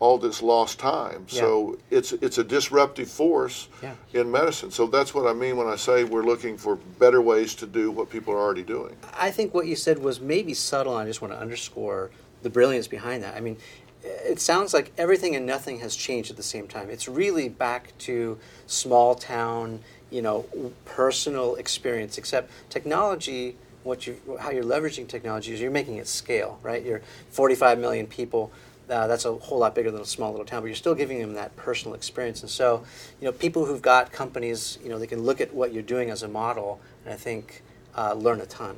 all 0.00 0.18
this 0.18 0.42
lost 0.42 0.78
time." 0.78 1.26
So 1.28 1.78
it's 1.90 2.12
it's 2.12 2.38
a 2.38 2.44
disruptive 2.44 3.08
force 3.10 3.68
Yeah. 3.82 3.94
in 4.12 4.30
medicine. 4.30 4.70
So 4.70 4.86
that's 4.86 5.14
what 5.14 5.26
I 5.26 5.32
mean 5.32 5.56
when 5.56 5.66
I 5.68 5.76
say 5.76 6.04
we're 6.04 6.24
looking 6.24 6.56
for 6.56 6.76
better 6.98 7.20
ways 7.22 7.54
to 7.56 7.66
do 7.66 7.90
what 7.90 8.10
people 8.10 8.34
are 8.34 8.38
already 8.40 8.62
doing. 8.62 8.96
I 9.18 9.30
think 9.30 9.54
what 9.54 9.66
you 9.66 9.76
said 9.76 9.98
was 9.98 10.20
maybe 10.20 10.54
subtle, 10.54 10.96
and 10.98 11.04
I 11.06 11.08
just 11.08 11.22
want 11.22 11.32
to 11.32 11.38
underscore 11.38 12.10
the 12.42 12.50
brilliance 12.50 12.86
behind 12.86 13.22
that. 13.22 13.34
I 13.36 13.40
mean, 13.40 13.56
it 14.04 14.40
sounds 14.40 14.74
like 14.74 14.92
everything 14.98 15.34
and 15.34 15.46
nothing 15.46 15.80
has 15.80 15.96
changed 15.96 16.30
at 16.30 16.36
the 16.36 16.42
same 16.42 16.68
time. 16.68 16.90
It's 16.90 17.08
really 17.08 17.48
back 17.48 17.96
to 18.00 18.38
small 18.66 19.14
town, 19.14 19.80
you 20.10 20.22
know, 20.22 20.46
personal 20.84 21.56
experience. 21.56 22.18
Except 22.18 22.50
technology, 22.70 23.56
what 23.82 24.06
you, 24.06 24.20
how 24.40 24.50
you're 24.50 24.64
leveraging 24.64 25.08
technology 25.08 25.52
is 25.54 25.60
you're 25.60 25.70
making 25.70 25.96
it 25.96 26.06
scale, 26.06 26.58
right? 26.62 26.84
You're 26.84 27.02
45 27.30 27.78
million 27.78 28.06
people 28.06 28.52
uh, 28.88 29.06
that's 29.06 29.24
a 29.24 29.32
whole 29.32 29.58
lot 29.58 29.74
bigger 29.74 29.90
than 29.90 30.02
a 30.02 30.06
small 30.06 30.30
little 30.30 30.44
town, 30.44 30.60
but 30.60 30.66
you're 30.66 30.76
still 30.76 30.94
giving 30.94 31.18
them 31.18 31.34
that 31.34 31.56
personal 31.56 31.94
experience. 31.94 32.42
And 32.42 32.50
so, 32.50 32.84
you 33.20 33.24
know, 33.24 33.32
people 33.32 33.64
who've 33.64 33.80
got 33.80 34.12
companies, 34.12 34.78
you 34.82 34.90
know, 34.90 34.98
they 34.98 35.06
can 35.06 35.22
look 35.22 35.40
at 35.40 35.54
what 35.54 35.72
you're 35.72 35.82
doing 35.82 36.10
as 36.10 36.22
a 36.22 36.28
model, 36.28 36.80
and 37.04 37.14
I 37.14 37.16
think 37.16 37.62
uh, 37.96 38.12
learn 38.12 38.40
a 38.40 38.46
ton. 38.46 38.76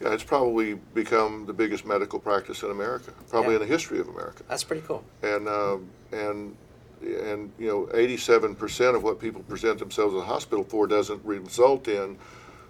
Yeah, 0.00 0.12
it's 0.12 0.22
probably 0.24 0.74
become 0.94 1.46
the 1.46 1.52
biggest 1.52 1.84
medical 1.84 2.18
practice 2.20 2.62
in 2.62 2.70
America, 2.70 3.12
probably 3.30 3.50
Yeah. 3.54 3.62
in 3.62 3.68
the 3.68 3.72
history 3.74 3.98
of 3.98 4.08
America. 4.08 4.44
That's 4.48 4.64
pretty 4.64 4.82
cool. 4.86 5.02
And 5.22 5.48
um, 5.48 5.88
and 6.12 6.56
and 7.00 7.52
you 7.58 7.68
know, 7.68 7.86
87% 7.94 8.96
of 8.96 9.04
what 9.04 9.20
people 9.20 9.42
present 9.42 9.78
themselves 9.78 10.14
at 10.14 10.18
the 10.18 10.26
hospital 10.26 10.64
for 10.64 10.86
doesn't 10.88 11.24
result 11.24 11.86
in 11.86 12.18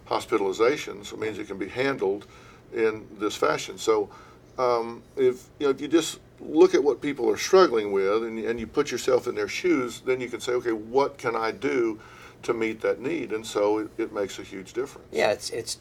hospitalization. 0.05 1.05
So 1.05 1.17
It 1.17 1.21
means 1.21 1.39
it 1.39 1.47
can 1.47 1.59
be 1.59 1.69
handled 1.69 2.27
in 2.75 3.07
this 3.19 3.35
fashion. 3.37 3.79
So 3.79 4.11
um, 4.59 5.03
if 5.17 5.49
you 5.59 5.67
know, 5.67 5.71
if 5.71 5.81
you 5.81 5.89
just 5.89 6.21
look 6.41 6.75
at 6.75 6.83
what 6.83 7.01
people 7.01 7.29
are 7.31 7.37
struggling 7.37 7.93
with 7.93 8.23
and, 8.25 8.39
and 8.39 8.61
you 8.61 8.67
put 8.67 8.91
yourself 8.91 9.27
in 9.27 9.35
their 9.35 9.49
shoes, 9.49 10.01
then 10.05 10.21
you 10.21 10.29
can 10.29 10.41
say, 10.41 10.53
okay, 10.53 10.73
what 10.73 11.19
can 11.19 11.35
I 11.37 11.51
do 11.53 11.99
to 12.43 12.55
meet 12.55 12.81
that 12.83 13.01
need? 13.01 13.33
And 13.33 13.45
so 13.47 13.79
it, 13.79 13.89
it 13.99 14.13
makes 14.13 14.39
a 14.39 14.43
huge 14.43 14.73
difference. 14.73 15.09
Yeah, 15.13 15.31
it's 15.33 15.51
it's 15.51 15.79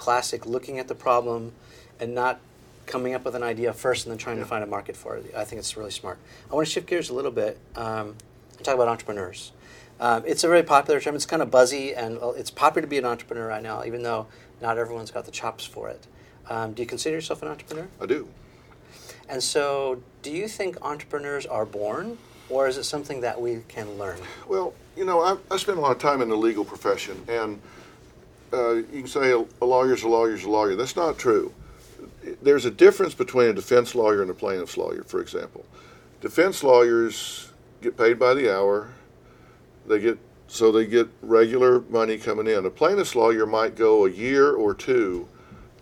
classic 0.00 0.46
looking 0.46 0.78
at 0.78 0.88
the 0.88 0.94
problem 0.94 1.52
and 2.00 2.14
not 2.14 2.40
coming 2.86 3.12
up 3.12 3.22
with 3.22 3.34
an 3.34 3.42
idea 3.42 3.70
first 3.70 4.06
and 4.06 4.10
then 4.10 4.18
trying 4.18 4.38
to 4.38 4.46
find 4.46 4.64
a 4.64 4.66
market 4.66 4.96
for 4.96 5.14
it. 5.16 5.30
I 5.36 5.44
think 5.44 5.58
it's 5.58 5.76
really 5.76 5.90
smart. 5.90 6.18
I 6.50 6.54
want 6.54 6.66
to 6.66 6.72
shift 6.72 6.86
gears 6.86 7.10
a 7.10 7.14
little 7.14 7.30
bit 7.30 7.58
um, 7.76 8.16
and 8.56 8.64
talk 8.64 8.74
about 8.74 8.88
entrepreneurs. 8.88 9.52
Um, 10.00 10.22
it's 10.26 10.42
a 10.42 10.48
very 10.48 10.62
popular 10.62 11.00
term. 11.00 11.14
It's 11.14 11.26
kind 11.26 11.42
of 11.42 11.50
buzzy, 11.50 11.94
and 11.94 12.18
it's 12.34 12.50
popular 12.50 12.80
to 12.80 12.88
be 12.88 12.96
an 12.96 13.04
entrepreneur 13.04 13.46
right 13.46 13.62
now, 13.62 13.84
even 13.84 14.02
though 14.02 14.26
not 14.62 14.78
everyone's 14.78 15.10
got 15.10 15.26
the 15.26 15.30
chops 15.30 15.66
for 15.66 15.90
it. 15.90 16.06
Um, 16.48 16.72
do 16.72 16.80
you 16.80 16.88
consider 16.88 17.16
yourself 17.16 17.42
an 17.42 17.48
entrepreneur? 17.48 17.86
I 18.00 18.06
do. 18.06 18.26
And 19.28 19.42
so, 19.42 20.02
do 20.22 20.32
you 20.32 20.48
think 20.48 20.78
entrepreneurs 20.80 21.44
are 21.44 21.66
born, 21.66 22.16
or 22.48 22.66
is 22.68 22.78
it 22.78 22.84
something 22.84 23.20
that 23.20 23.38
we 23.38 23.60
can 23.68 23.98
learn? 23.98 24.18
Well, 24.48 24.72
you 24.96 25.04
know, 25.04 25.20
I, 25.20 25.36
I 25.50 25.58
spend 25.58 25.76
a 25.76 25.82
lot 25.82 25.92
of 25.92 25.98
time 25.98 26.22
in 26.22 26.30
the 26.30 26.38
legal 26.38 26.64
profession, 26.64 27.22
and 27.28 27.60
uh, 28.52 28.74
you 28.74 28.84
can 28.92 29.06
say 29.06 29.32
a, 29.32 29.44
a 29.60 29.66
lawyer's 29.66 30.02
a 30.02 30.08
lawyer's 30.08 30.44
a 30.44 30.50
lawyer. 30.50 30.76
That's 30.76 30.96
not 30.96 31.18
true. 31.18 31.52
There's 32.42 32.64
a 32.64 32.70
difference 32.70 33.14
between 33.14 33.48
a 33.48 33.52
defense 33.52 33.94
lawyer 33.94 34.22
and 34.22 34.30
a 34.30 34.34
plaintiff's 34.34 34.76
lawyer, 34.76 35.04
for 35.04 35.20
example. 35.20 35.64
Defense 36.20 36.62
lawyers 36.62 37.50
get 37.80 37.96
paid 37.96 38.18
by 38.18 38.34
the 38.34 38.54
hour. 38.54 38.92
They 39.86 40.00
get 40.00 40.18
so 40.48 40.72
they 40.72 40.84
get 40.84 41.08
regular 41.22 41.80
money 41.82 42.18
coming 42.18 42.48
in. 42.48 42.66
A 42.66 42.70
plaintiff's 42.70 43.14
lawyer 43.14 43.46
might 43.46 43.76
go 43.76 44.04
a 44.04 44.10
year 44.10 44.52
or 44.52 44.74
two 44.74 45.28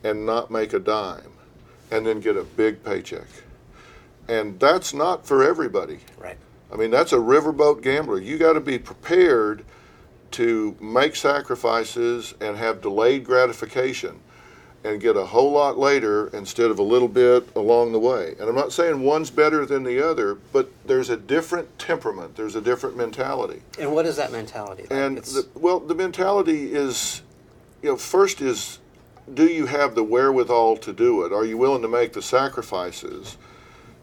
and 0.05 0.27
not 0.27 0.51
make 0.51 0.73
a 0.73 0.79
dime, 0.79 1.33
and 1.91 2.07
then 2.07 2.21
get 2.21 2.37
a 2.37 2.45
big 2.45 2.85
paycheck. 2.85 3.27
And 4.29 4.61
that's 4.61 4.93
not 4.93 5.27
for 5.27 5.43
everybody. 5.43 6.01
Right. 6.19 6.37
I 6.71 6.77
mean, 6.77 6.91
that's 6.91 7.13
a 7.15 7.17
riverboat 7.17 7.83
gambler. 7.83 8.21
You 8.21 8.37
got 8.37 8.53
to 8.53 8.61
be 8.61 8.79
prepared 8.79 9.65
to 10.33 10.77
make 10.81 11.17
sacrifices 11.17 12.35
and 12.41 12.57
have 12.57 12.81
delayed 12.81 13.25
gratification 13.25 14.21
and 14.85 15.01
get 15.01 15.17
a 15.17 15.25
whole 15.25 15.51
lot 15.51 15.79
later 15.79 16.29
instead 16.29 16.71
of 16.71 16.79
a 16.79 16.83
little 16.83 17.09
bit 17.09 17.49
along 17.57 17.93
the 17.93 17.99
way. 17.99 18.35
And 18.39 18.49
I'm 18.49 18.55
not 18.55 18.73
saying 18.73 19.01
one's 19.01 19.31
better 19.31 19.67
than 19.67 19.83
the 19.83 20.07
other, 20.07 20.37
but 20.53 20.71
there's 20.87 21.11
a 21.11 21.17
different 21.17 21.79
temperament, 21.79 22.37
there's 22.37 22.55
a 22.55 22.61
different 22.61 22.97
mentality. 22.97 23.63
And 23.79 23.93
what 23.93 24.07
is 24.07 24.17
that 24.17 24.31
mentality? 24.31 24.83
Like, 24.83 24.93
And 24.93 25.19
the, 25.19 25.49
well, 25.55 25.81
the 25.81 25.95
mentality 25.95 26.73
is, 26.73 27.23
you 27.83 27.91
know, 27.91 27.97
first 27.97 28.41
is, 28.41 28.79
do 29.35 29.47
you 29.47 29.67
have 29.67 29.95
the 29.95 30.05
wherewithal 30.05 30.77
to 30.79 30.93
do 30.93 31.25
it? 31.25 31.33
Are 31.33 31.45
you 31.45 31.59
willing 31.59 31.83
to 31.83 31.89
make 31.89 32.13
the 32.13 32.23
sacrifices 32.23 33.37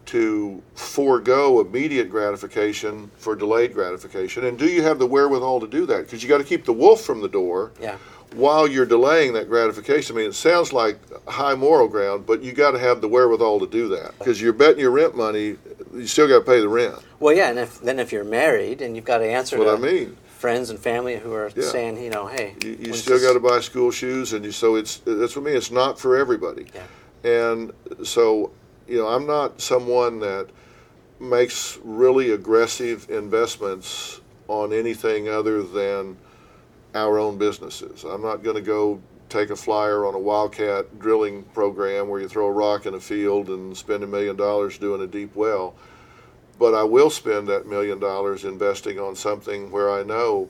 to 0.08 0.62
forego 0.76 1.60
immediate 1.62 2.10
gratification 2.10 3.10
for 3.18 3.36
delayed 3.36 3.74
gratification? 3.74 4.46
And 4.46 4.58
do 4.58 4.68
you 4.68 4.84
have 4.84 5.00
the 5.00 5.08
wherewithal 5.08 5.60
to 5.62 5.68
do 5.68 5.86
that? 5.88 6.06
Because 6.06 6.22
you 6.24 6.30
got 6.30 6.38
to 6.40 6.44
keep 6.44 6.66
the 6.66 6.74
wolf 6.74 7.02
from 7.02 7.22
the 7.22 7.28
door 7.28 7.72
yeah. 7.82 7.98
while 8.34 8.68
you're 8.68 8.86
delaying 8.86 9.34
that 9.34 9.50
gratification. 9.50 10.16
I 10.16 10.20
mean, 10.20 10.30
it 10.30 10.36
sounds 10.36 10.72
like 10.74 10.98
high 11.28 11.56
moral 11.56 11.88
ground, 11.88 12.26
but 12.26 12.44
you 12.44 12.54
got 12.54 12.72
to 12.72 12.80
have 12.80 13.02
the 13.02 13.08
wherewithal 13.08 13.60
to 13.62 13.68
do 13.68 13.88
that. 13.90 14.18
Because 14.20 14.42
you're 14.42 14.54
betting 14.54 14.80
your 14.80 14.92
rent 14.92 15.16
money, 15.16 15.58
you 15.94 16.08
still 16.08 16.28
got 16.28 16.40
to 16.40 16.46
pay 16.46 16.60
the 16.60 16.68
rent. 16.70 16.96
Well, 17.20 17.36
yeah, 17.36 17.50
and 17.50 17.60
if, 17.60 17.80
then 17.82 18.00
if 18.00 18.12
you're 18.12 18.24
married 18.24 18.82
and 18.82 18.96
you've 18.96 19.06
got 19.06 19.20
to 19.20 19.26
answer 19.26 19.58
That's 19.58 19.68
what 19.68 19.78
to 19.80 19.88
I 19.88 19.92
mean. 19.92 20.18
friends 20.28 20.70
and 20.70 20.80
family 20.80 21.18
who 21.18 21.34
are 21.34 21.50
Yeah. 21.56 21.64
saying, 21.70 22.04
you 22.04 22.10
know, 22.10 22.28
hey, 22.28 22.56
You, 22.64 22.78
you 22.80 22.94
still 22.94 23.20
got 23.20 23.34
to 23.34 23.40
buy 23.40 23.62
school 23.62 23.90
shoes, 23.92 24.34
and 24.34 24.46
you, 24.46 24.52
so 24.52 24.76
it's 24.76 24.98
that's 24.98 25.36
what 25.36 25.44
I 25.44 25.46
mean. 25.46 25.56
It's 25.56 25.72
not 25.72 26.00
for 26.00 26.18
everybody, 26.18 26.68
Yeah. 26.76 26.84
and 27.30 27.72
so 28.04 28.52
you 28.88 28.98
know 28.98 29.08
I'm 29.08 29.26
not 29.26 29.62
someone 29.62 30.20
that 30.20 30.50
makes 31.20 31.80
really 31.84 32.32
aggressive 32.32 33.10
investments 33.10 34.22
on 34.48 34.74
anything 34.74 35.30
other 35.30 35.64
than 35.64 36.18
our 36.94 37.18
own 37.18 37.38
businesses. 37.38 38.04
I'm 38.04 38.22
not 38.22 38.44
going 38.44 38.56
to 38.56 38.62
go 38.62 39.02
take 39.30 39.50
a 39.50 39.56
flyer 39.56 40.06
on 40.06 40.14
a 40.14 40.20
wildcat 40.20 41.00
drilling 41.00 41.44
program 41.54 42.08
where 42.08 42.22
you 42.22 42.28
throw 42.28 42.48
a 42.48 42.52
rock 42.52 42.86
in 42.86 42.94
a 42.94 43.00
field 43.00 43.50
and 43.50 43.76
spend 43.76 44.04
a 44.04 44.08
million 44.08 44.36
dollars 44.36 44.78
doing 44.78 45.02
a 45.02 45.08
deep 45.08 45.36
well. 45.36 45.76
But 46.58 46.74
I 46.74 46.84
will 46.84 47.10
spend 47.10 47.48
that 47.48 47.66
million 47.66 48.00
dollars 48.00 48.46
investing 48.46 49.00
on 49.00 49.16
something 49.16 49.72
where 49.72 49.92
I 49.92 50.04
know 50.04 50.50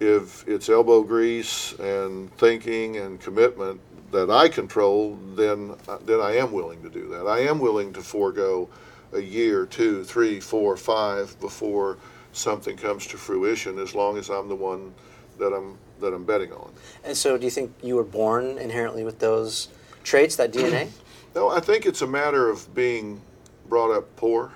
if 0.00 0.46
it's 0.46 0.68
elbow 0.68 1.02
grease 1.02 1.72
and 1.78 2.32
thinking 2.36 2.96
and 2.96 3.20
commitment 3.20 3.80
that 4.12 4.30
I 4.30 4.48
control, 4.48 5.18
then 5.34 5.74
then 6.04 6.20
I 6.20 6.36
am 6.36 6.52
willing 6.52 6.82
to 6.82 6.90
do 6.90 7.08
that. 7.08 7.26
I 7.26 7.40
am 7.40 7.58
willing 7.58 7.92
to 7.94 8.02
forego 8.02 8.68
a 9.12 9.20
year, 9.20 9.66
two, 9.66 10.04
three, 10.04 10.40
four, 10.40 10.76
five 10.76 11.38
before 11.40 11.98
something 12.32 12.76
comes 12.76 13.06
to 13.08 13.16
fruition, 13.16 13.78
as 13.78 13.94
long 13.94 14.18
as 14.18 14.28
I'm 14.28 14.48
the 14.48 14.54
one 14.54 14.92
that 15.38 15.52
I'm 15.52 15.78
that 16.00 16.12
I'm 16.12 16.24
betting 16.24 16.52
on. 16.52 16.72
And 17.04 17.16
so, 17.16 17.38
do 17.38 17.44
you 17.44 17.50
think 17.50 17.72
you 17.82 17.96
were 17.96 18.04
born 18.04 18.58
inherently 18.58 19.04
with 19.04 19.18
those 19.18 19.68
traits, 20.04 20.36
that 20.36 20.52
DNA? 20.52 20.88
No, 21.34 21.50
I 21.50 21.60
think 21.60 21.84
it's 21.84 22.00
a 22.00 22.06
matter 22.06 22.48
of 22.48 22.74
being 22.74 23.20
brought 23.68 23.94
up 23.94 24.16
poor. 24.16 24.50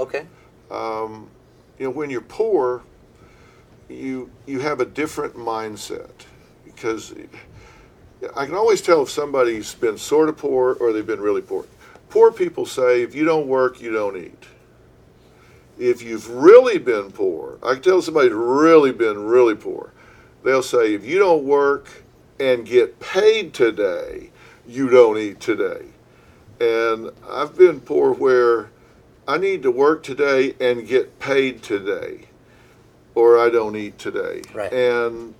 Okay. 0.00 0.26
Um, 0.72 1.30
you 1.78 1.84
know, 1.84 1.90
when 1.90 2.10
you're 2.10 2.20
poor, 2.20 2.82
you 3.88 4.30
you 4.46 4.60
have 4.60 4.80
a 4.80 4.84
different 4.84 5.36
mindset 5.36 6.10
because 6.64 7.14
I 8.34 8.46
can 8.46 8.54
always 8.54 8.80
tell 8.80 9.02
if 9.02 9.10
somebody's 9.10 9.74
been 9.74 9.98
sort 9.98 10.28
of 10.28 10.36
poor 10.36 10.74
or 10.80 10.92
they've 10.92 11.06
been 11.06 11.20
really 11.20 11.42
poor. 11.42 11.66
Poor 12.08 12.32
people 12.32 12.66
say, 12.66 13.02
if 13.02 13.14
you 13.14 13.24
don't 13.24 13.46
work, 13.46 13.80
you 13.80 13.92
don't 13.92 14.16
eat. 14.16 14.44
If 15.78 16.02
you've 16.02 16.28
really 16.30 16.78
been 16.78 17.10
poor, 17.12 17.58
I 17.62 17.74
can 17.74 17.82
tell 17.82 18.00
somebody's 18.00 18.32
really 18.32 18.92
been 18.92 19.26
really 19.26 19.54
poor. 19.54 19.92
They'll 20.42 20.62
say, 20.62 20.94
if 20.94 21.04
you 21.04 21.18
don't 21.18 21.44
work 21.44 22.04
and 22.40 22.64
get 22.64 23.00
paid 23.00 23.52
today, 23.52 24.30
you 24.66 24.88
don't 24.88 25.18
eat 25.18 25.40
today. 25.40 25.86
And 26.60 27.10
I've 27.28 27.56
been 27.56 27.80
poor 27.80 28.12
where 28.14 28.70
I 29.28 29.38
need 29.38 29.62
to 29.64 29.70
work 29.70 30.02
today 30.02 30.54
and 30.60 30.86
get 30.86 31.18
paid 31.18 31.62
today, 31.62 32.28
or 33.16 33.38
I 33.38 33.48
don't 33.48 33.74
eat 33.74 33.98
today. 33.98 34.42
Right. 34.54 34.72
And 34.72 35.34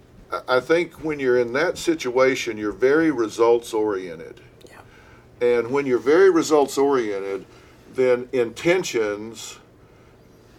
I- 0.49 0.61
think 0.61 1.05
when 1.05 1.21
you're 1.21 1.39
in 1.39 1.53
that 1.53 1.79
situation, 1.79 2.59
you're 2.59 2.73
very 2.73 3.13
results 3.13 3.73
oriented. 3.73 4.41
Yeah. 4.69 5.47
And 5.47 5.71
when 5.71 5.87
you're 5.87 5.99
very 5.99 6.31
results 6.31 6.77
oriented, 6.79 7.45
then 7.95 8.29
intentions 8.33 9.59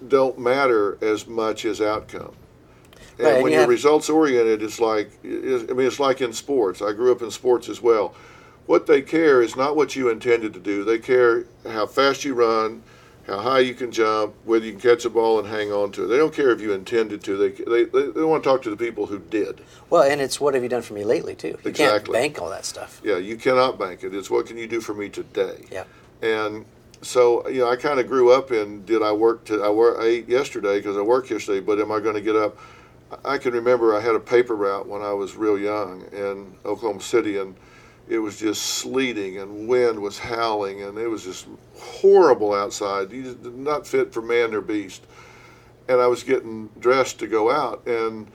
don't 0.07 0.37
matter 0.39 0.97
as 1.01 1.27
much 1.27 1.65
as 1.65 1.81
outcome. 1.81 2.35
And 3.17 3.27
Right, 3.27 3.43
when 3.43 3.51
you 3.51 3.57
you're 3.59 3.67
results 3.67 4.09
oriented, 4.11 4.61
it's 4.61 4.79
like 4.79 5.09
I 5.23 5.27
mean, 5.27 5.87
it's 5.87 5.99
like 5.99 6.21
in 6.21 6.33
sports. 6.33 6.83
I 6.83 6.93
grew 6.93 7.11
up 7.11 7.23
in 7.23 7.31
sports 7.31 7.67
as 7.67 7.81
well. 7.81 8.13
What 8.67 8.85
they 8.85 9.01
care 9.01 9.41
is 9.41 9.55
not 9.55 9.75
what 9.75 9.95
you 9.95 10.09
intended 10.09 10.53
to 10.53 10.59
do. 10.59 10.83
They 10.83 10.99
care 10.99 11.45
how 11.65 11.87
fast 11.87 12.23
you 12.25 12.35
run, 12.35 12.83
how 13.27 13.39
high 13.39 13.59
you 13.59 13.75
can 13.75 13.91
jump, 13.91 14.33
whether 14.45 14.65
you 14.65 14.71
can 14.71 14.79
catch 14.79 15.03
a 15.03 15.09
ball 15.09 15.37
and 15.37 15.47
hang 15.47 15.71
on 15.71 15.91
to 15.91 16.05
it. 16.05 16.07
They 16.07 16.17
don't 16.17 16.33
care 16.33 16.51
if 16.51 16.61
you 16.61 16.71
intended 16.71 17.21
to. 17.25 17.37
They 17.37 17.49
they, 17.49 17.83
they, 17.83 18.11
they 18.11 18.23
want 18.23 18.43
to 18.43 18.49
talk 18.49 18.61
to 18.63 18.69
the 18.69 18.77
people 18.77 19.05
who 19.05 19.19
did. 19.19 19.61
Well, 19.89 20.03
and 20.03 20.21
it's 20.21 20.39
what 20.39 20.53
have 20.53 20.63
you 20.63 20.69
done 20.69 20.81
for 20.81 20.93
me 20.93 21.03
lately 21.03 21.35
too? 21.35 21.49
You 21.49 21.53
can't 21.55 21.67
Exactly. 21.79 22.13
bank 22.13 22.41
all 22.41 22.49
that 22.49 22.65
stuff. 22.65 23.01
Yeah, 23.03 23.17
you 23.17 23.35
cannot 23.35 23.77
bank 23.77 24.03
it. 24.03 24.15
It's 24.15 24.29
what 24.29 24.45
can 24.45 24.57
you 24.57 24.65
do 24.67 24.79
for 24.79 24.93
me 24.93 25.09
today. 25.09 25.65
Yeah. 25.69 25.83
And 26.21 26.65
so, 27.01 27.47
you 27.49 27.59
know, 27.59 27.69
I 27.69 27.75
kind 27.75 27.99
of 27.99 28.07
grew 28.07 28.31
up 28.31 28.51
in 28.51 28.85
did 28.85 29.03
I 29.03 29.11
work 29.11 29.43
to 29.45 29.61
I 29.61 29.69
work 29.69 29.97
I 29.99 30.05
ate 30.05 30.29
yesterday 30.29 30.79
because 30.79 30.95
I 30.95 31.01
worked 31.01 31.29
yesterday, 31.29 31.59
but 31.59 31.79
am 31.79 31.91
I 31.91 31.99
going 31.99 32.15
to 32.15 32.21
get 32.21 32.35
up? 32.35 32.57
I 33.25 33.37
can 33.37 33.53
remember 33.53 33.95
I 33.95 34.01
had 34.01 34.15
a 34.15 34.19
paper 34.19 34.55
route 34.55 34.87
when 34.87 35.01
I 35.01 35.13
was 35.13 35.35
real 35.35 35.57
young 35.57 36.03
in 36.11 36.55
Oklahoma 36.65 37.01
City, 37.01 37.37
and 37.37 37.55
it 38.09 38.19
was 38.19 38.39
just 38.39 38.61
sleeting 38.61 39.37
and 39.37 39.67
wind 39.67 39.99
was 40.01 40.19
howling, 40.19 40.81
and 40.83 40.97
it 40.97 41.07
was 41.07 41.23
just 41.23 41.47
horrible 41.75 42.53
outside. 42.53 43.11
You 43.11 43.23
just 43.23 43.43
not 43.43 43.85
fit 43.87 44.13
for 44.13 44.21
man 44.21 44.53
or 44.53 44.61
beast. 44.61 45.03
And 45.89 46.01
I 46.01 46.07
was 46.07 46.23
getting 46.23 46.69
dressed 46.79 47.19
to 47.19 47.27
go 47.27 47.49
out, 47.51 47.85
and 47.87 48.27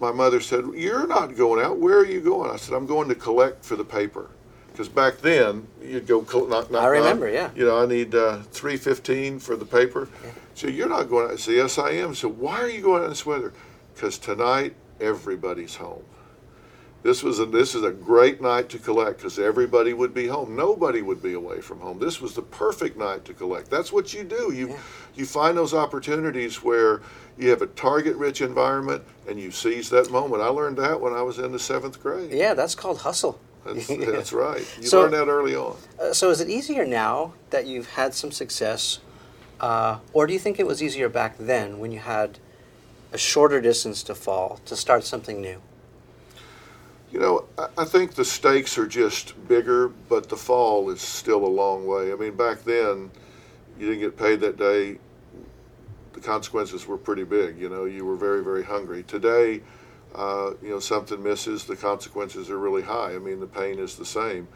my 0.00 0.12
mother 0.12 0.40
said, 0.40 0.64
"You're 0.74 1.06
not 1.06 1.36
going 1.36 1.64
out. 1.64 1.78
Where 1.78 1.98
are 1.98 2.06
you 2.06 2.20
going?" 2.20 2.50
I 2.50 2.56
said, 2.56 2.74
"I'm 2.74 2.86
going 2.86 3.08
to 3.08 3.14
collect 3.14 3.64
for 3.64 3.76
the 3.76 3.84
paper." 3.84 4.30
Because 4.70 4.88
back 4.88 5.18
then, 5.18 5.66
you'd 5.82 6.06
go 6.06 6.20
knock, 6.20 6.70
knock, 6.70 6.82
I 6.82 6.86
remember, 6.86 7.26
knock. 7.26 7.34
yeah. 7.34 7.50
You 7.58 7.66
know, 7.66 7.82
I 7.82 7.86
need 7.86 8.14
uh, 8.14 8.42
three 8.52 8.76
fifteen 8.76 9.40
for 9.40 9.56
the 9.56 9.64
paper. 9.64 10.08
So 10.54 10.66
you're 10.68 10.88
not 10.88 11.08
going 11.08 11.26
out. 11.26 11.32
I 11.32 11.36
said, 11.36 11.54
yes, 11.54 11.78
I 11.78 11.90
am. 11.92 12.14
So 12.14 12.28
why 12.28 12.60
are 12.60 12.68
you 12.68 12.80
going 12.80 13.00
out 13.00 13.04
in 13.04 13.10
this 13.10 13.24
weather? 13.24 13.52
Because 13.94 14.18
tonight 14.18 14.74
everybody's 15.00 15.76
home. 15.76 16.02
This 17.02 17.22
was 17.22 17.38
a, 17.38 17.46
this 17.46 17.74
is 17.76 17.84
a 17.84 17.92
great 17.92 18.40
night 18.40 18.68
to 18.70 18.78
collect 18.78 19.18
because 19.18 19.38
everybody 19.38 19.92
would 19.92 20.12
be 20.12 20.26
home. 20.26 20.56
Nobody 20.56 21.00
would 21.00 21.22
be 21.22 21.34
away 21.34 21.60
from 21.60 21.78
home. 21.78 21.98
This 22.00 22.20
was 22.20 22.34
the 22.34 22.42
perfect 22.42 22.98
night 22.98 23.24
to 23.26 23.34
collect. 23.34 23.70
That's 23.70 23.92
what 23.92 24.12
you 24.12 24.24
do. 24.24 24.52
You 24.52 24.76
you 25.14 25.24
find 25.24 25.56
those 25.56 25.74
opportunities 25.74 26.62
where 26.62 27.00
you 27.38 27.50
have 27.50 27.62
a 27.62 27.68
target-rich 27.68 28.40
environment 28.40 29.04
and 29.28 29.38
you 29.38 29.52
seize 29.52 29.88
that 29.90 30.10
moment. 30.10 30.42
I 30.42 30.48
learned 30.48 30.76
that 30.78 31.00
when 31.00 31.12
I 31.12 31.22
was 31.22 31.38
in 31.38 31.52
the 31.52 31.58
seventh 31.58 32.02
grade. 32.02 32.32
Yeah, 32.32 32.54
that's 32.54 32.74
called 32.74 32.98
hustle. 32.98 33.38
That's, 33.64 33.86
that's 34.12 34.32
right. 34.32 34.66
You 34.80 34.86
So- 34.88 35.02
learn 35.02 35.12
that 35.12 35.28
early 35.28 35.54
on. 35.54 35.76
Uh, 36.00 36.12
so 36.12 36.30
is 36.30 36.40
it 36.40 36.48
easier 36.48 36.84
now 36.84 37.34
that 37.50 37.66
you've 37.66 37.90
had 37.90 38.12
some 38.12 38.32
success, 38.32 38.98
uh, 39.60 39.98
or 40.12 40.26
do 40.26 40.32
you 40.32 40.38
think 40.40 40.58
it 40.58 40.66
was 40.66 40.82
easier 40.82 41.08
back 41.08 41.36
then 41.38 41.78
when 41.78 41.92
you 41.92 42.00
had 42.00 42.38
a 43.12 43.18
shorter 43.18 43.60
distance 43.60 44.02
to 44.04 44.14
fall 44.16 44.60
to 44.66 44.74
start 44.74 45.04
something 45.04 45.40
new? 45.40 45.60
You 47.10 47.20
know, 47.20 47.44
I, 47.78 47.86
think 47.86 48.14
the 48.14 48.24
stakes 48.24 48.76
are 48.76 48.86
just 48.86 49.48
bigger, 49.48 49.88
but 49.88 50.28
the 50.28 50.36
fall 50.36 50.90
is 50.90 51.00
still 51.00 51.44
a 51.44 51.48
long 51.48 51.86
way. 51.86 52.12
I 52.12 52.16
mean, 52.16 52.36
back 52.36 52.64
then, 52.64 53.10
you 53.78 53.86
didn't 53.86 54.00
get 54.00 54.18
paid 54.18 54.40
that 54.40 54.58
day. 54.58 54.98
The 56.12 56.20
consequences 56.20 56.86
were 56.86 56.98
pretty 56.98 57.24
big. 57.24 57.58
You 57.58 57.70
know, 57.70 57.86
you 57.86 58.04
were 58.04 58.16
very, 58.16 58.44
very 58.44 58.62
hungry. 58.62 59.04
Today, 59.04 59.62
uh, 60.14 60.52
you 60.62 60.68
know, 60.68 60.80
something 60.80 61.22
misses, 61.22 61.64
the 61.64 61.76
consequences 61.76 62.50
are 62.50 62.58
really 62.58 62.82
high. 62.82 63.14
I 63.14 63.18
mean, 63.18 63.40
the 63.40 63.46
pain 63.46 63.78
is 63.78 63.96
the 63.96 64.04
same. 64.04 64.46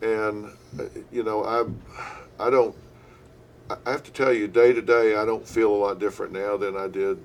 And, 0.00 0.46
uh, 0.78 0.84
you 1.10 1.24
know, 1.24 1.42
I, 1.44 2.46
I 2.46 2.50
don't, 2.50 2.76
I 3.68 3.90
have 3.90 4.04
to 4.04 4.12
tell 4.12 4.32
you, 4.32 4.46
day 4.46 4.72
to 4.72 4.82
day, 4.82 5.16
I 5.16 5.24
don't 5.24 5.46
feel 5.46 5.74
a 5.74 5.76
lot 5.76 5.98
different 5.98 6.32
now 6.32 6.56
than 6.56 6.76
I 6.76 6.86
did 6.86 7.18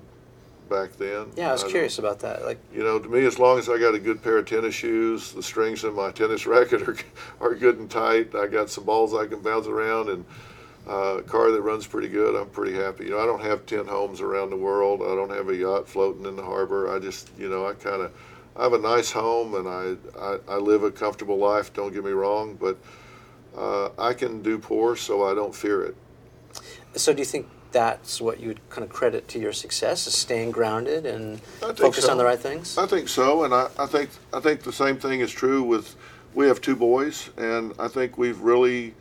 back 0.69 0.93
then. 0.98 1.27
Yeah, 1.36 1.50
I 1.50 1.51
was 1.53 1.62
don't- 1.62 1.72
curious 1.72 2.00
about 2.00 2.19
that. 2.19 2.43
Like, 2.45 2.60
you 2.74 2.84
know, 2.84 3.00
to 3.00 3.07
me, 3.10 3.25
as 3.25 3.39
long 3.39 3.57
as 3.60 3.69
I 3.69 3.77
got 3.77 3.93
a 3.95 4.00
good 4.00 4.22
pair 4.24 4.38
of 4.38 4.45
tennis 4.45 4.75
shoes, 4.75 5.31
the 5.31 5.43
strings 5.43 5.84
in 5.84 5.93
my 5.93 6.12
tennis 6.12 6.45
racket 6.48 6.81
are, 6.88 6.98
are 7.41 7.55
good 7.55 7.79
and 7.79 7.89
tight. 7.89 8.36
I 8.36 8.48
got 8.48 8.69
some 8.69 8.84
balls 8.84 9.13
I 9.13 9.25
can 9.27 9.41
bounce 9.41 9.67
around, 9.67 10.10
and 10.10 10.25
uh, 10.88 11.17
a 11.17 11.22
car 11.24 11.51
that 11.51 11.62
runs 11.62 11.88
pretty 11.88 12.10
good. 12.10 12.36
I'm 12.36 12.50
pretty 12.50 12.75
happy. 12.75 13.05
You 13.05 13.12
know, 13.12 13.19
I 13.19 13.25
don't 13.25 13.41
have 13.41 13.65
ten 13.65 13.86
homes 13.86 14.22
around 14.22 14.50
the 14.51 14.57
world. 14.57 15.01
I 15.01 15.15
don't 15.15 15.31
have 15.31 15.50
a 15.50 15.55
yacht 15.55 15.88
floating 15.88 16.25
in 16.25 16.36
the 16.36 16.43
harbor. 16.43 16.93
I 16.95 17.00
just, 17.00 17.31
you 17.38 17.50
know, 17.50 17.65
I 17.65 17.74
kind 17.74 18.01
of, 18.01 18.12
I 18.55 18.63
have 18.63 18.74
a 18.74 18.79
nice 18.79 19.12
home, 19.12 19.55
and 19.55 19.67
I, 19.67 19.95
I, 20.19 20.38
I 20.48 20.57
live 20.57 20.84
a 20.84 20.91
comfortable 20.91 21.38
life. 21.38 21.74
Don't 21.74 21.93
get 21.93 22.03
me 22.05 22.12
wrong, 22.12 22.55
but 22.55 22.77
uh, 23.57 23.89
I 23.98 24.13
can 24.13 24.41
do 24.41 24.57
poor, 24.60 24.95
so 24.95 25.24
I 25.29 25.34
don't 25.34 25.55
fear 25.55 25.84
it. 25.84 25.95
so 26.95 27.13
do 27.13 27.19
you 27.19 27.25
think 27.25 27.48
that's 27.75 28.22
what 28.22 28.39
you 28.39 28.48
would 28.48 28.70
kind 28.70 28.86
of 28.86 28.89
credit 28.89 29.27
to 29.27 29.38
your 29.38 29.51
success, 29.51 30.08
is 30.08 30.15
staying 30.15 30.50
grounded 30.50 31.05
and 31.05 31.41
focused 31.41 32.08
so. 32.08 32.12
on 32.12 32.17
the 32.17 32.24
right 32.24 32.39
things? 32.39 32.77
I 32.77 32.86
think 32.86 33.10
so, 33.10 33.44
and 33.44 33.53
I, 33.53 33.67
I 33.77 33.86
think 33.86 34.12
I 34.32 34.39
think 34.39 34.62
the 34.62 34.72
same 34.72 34.98
thing 34.98 35.20
is 35.20 35.32
true 35.32 35.62
with. 35.62 35.96
We 36.34 36.48
have 36.48 36.60
two 36.62 36.75
boys, 36.75 37.29
and 37.38 37.74
I 37.77 37.88
think 37.89 38.17
we've 38.17 38.39
really 38.39 38.94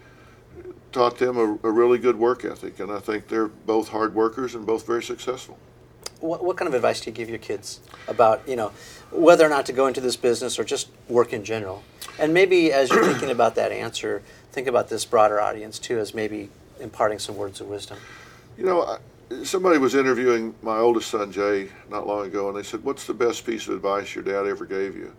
taught 0.91 1.19
them 1.19 1.37
a, 1.37 1.69
a 1.69 1.71
really 1.71 1.99
good 1.99 2.17
work 2.17 2.45
ethic, 2.45 2.81
and 2.81 2.91
I 2.91 2.99
think 2.99 3.29
they're 3.29 3.49
both 3.49 3.89
hard 3.89 4.15
workers 4.15 4.55
and 4.57 4.67
both 4.67 4.87
very 4.87 5.03
successful. 5.03 5.57
What, 6.21 6.45
what 6.45 6.57
kind 6.57 6.69
of 6.69 6.75
advice 6.75 7.01
do 7.01 7.11
you 7.11 7.15
give 7.15 7.29
your 7.29 7.39
kids 7.39 7.81
about, 8.07 8.49
you 8.49 8.57
know, 8.57 8.73
whether 9.11 9.45
or 9.45 9.49
not 9.49 9.67
to 9.67 9.73
go 9.73 9.87
into 9.89 10.01
this 10.01 10.17
business 10.17 10.59
or 10.59 10.65
just 10.65 10.89
work 11.09 11.33
in 11.33 11.45
general? 11.45 11.83
And 12.21 12.33
maybe 12.33 12.73
as 12.73 12.91
you're 12.91 13.05
thinking 13.05 13.31
about 13.31 13.57
that 13.57 13.73
answer, 13.73 14.23
think 14.53 14.69
about 14.69 14.89
this 14.89 15.05
broader 15.05 15.41
audience 15.41 15.81
too, 15.81 15.99
as 15.99 16.15
maybe 16.15 16.51
imparting 16.81 17.19
some 17.19 17.37
words 17.37 17.61
of 17.61 17.67
wisdom. 17.69 17.99
You 18.57 18.65
know, 18.65 18.99
somebody 19.43 19.79
was 19.79 19.95
interviewing 19.95 20.55
my 20.63 20.79
oldest 20.79 21.11
son 21.11 21.33
Jay 21.33 21.69
not 21.91 22.07
long 22.07 22.27
ago, 22.27 22.49
and 22.49 22.57
they 22.57 22.63
said, 22.63 22.85
"What's 22.85 23.07
the 23.07 23.15
best 23.15 23.45
piece 23.45 23.67
of 23.67 23.75
advice 23.75 24.15
your 24.15 24.23
dad 24.25 24.47
ever 24.47 24.65
gave 24.65 24.97
you?" 24.97 25.13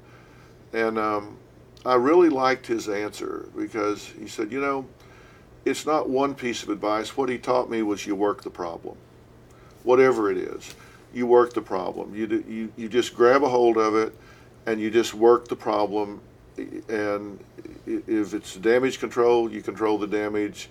And 0.73 0.97
um, 0.97 1.37
I 1.85 1.95
really 1.95 2.29
liked 2.29 2.65
his 2.65 2.87
answer 2.87 3.49
because 3.55 4.07
he 4.07 4.27
said, 4.27 4.51
"You 4.51 4.61
know, 4.61 4.85
it's 5.65 5.85
not 5.85 6.09
one 6.09 6.33
piece 6.33 6.63
of 6.63 6.69
advice. 6.69 7.17
What 7.17 7.27
he 7.29 7.37
taught 7.37 7.69
me 7.69 7.81
was 7.81 8.05
you 8.05 8.15
work 8.15 8.41
the 8.41 8.49
problem, 8.49 8.95
whatever 9.83 10.31
it 10.31 10.37
is. 10.37 10.73
You 11.13 11.27
work 11.27 11.53
the 11.53 11.61
problem. 11.61 12.15
You 12.15 12.43
you 12.47 12.71
you 12.77 12.87
just 12.87 13.15
grab 13.15 13.43
a 13.43 13.49
hold 13.49 13.77
of 13.77 13.95
it, 13.95 14.15
and 14.65 14.79
you 14.79 14.89
just 14.89 15.13
work 15.13 15.49
the 15.49 15.55
problem. 15.57 16.21
And 16.87 17.43
if 17.85 18.33
it's 18.33 18.55
damage 18.55 18.99
control, 18.99 19.51
you 19.51 19.61
control 19.61 19.97
the 19.97 20.07
damage." 20.07 20.69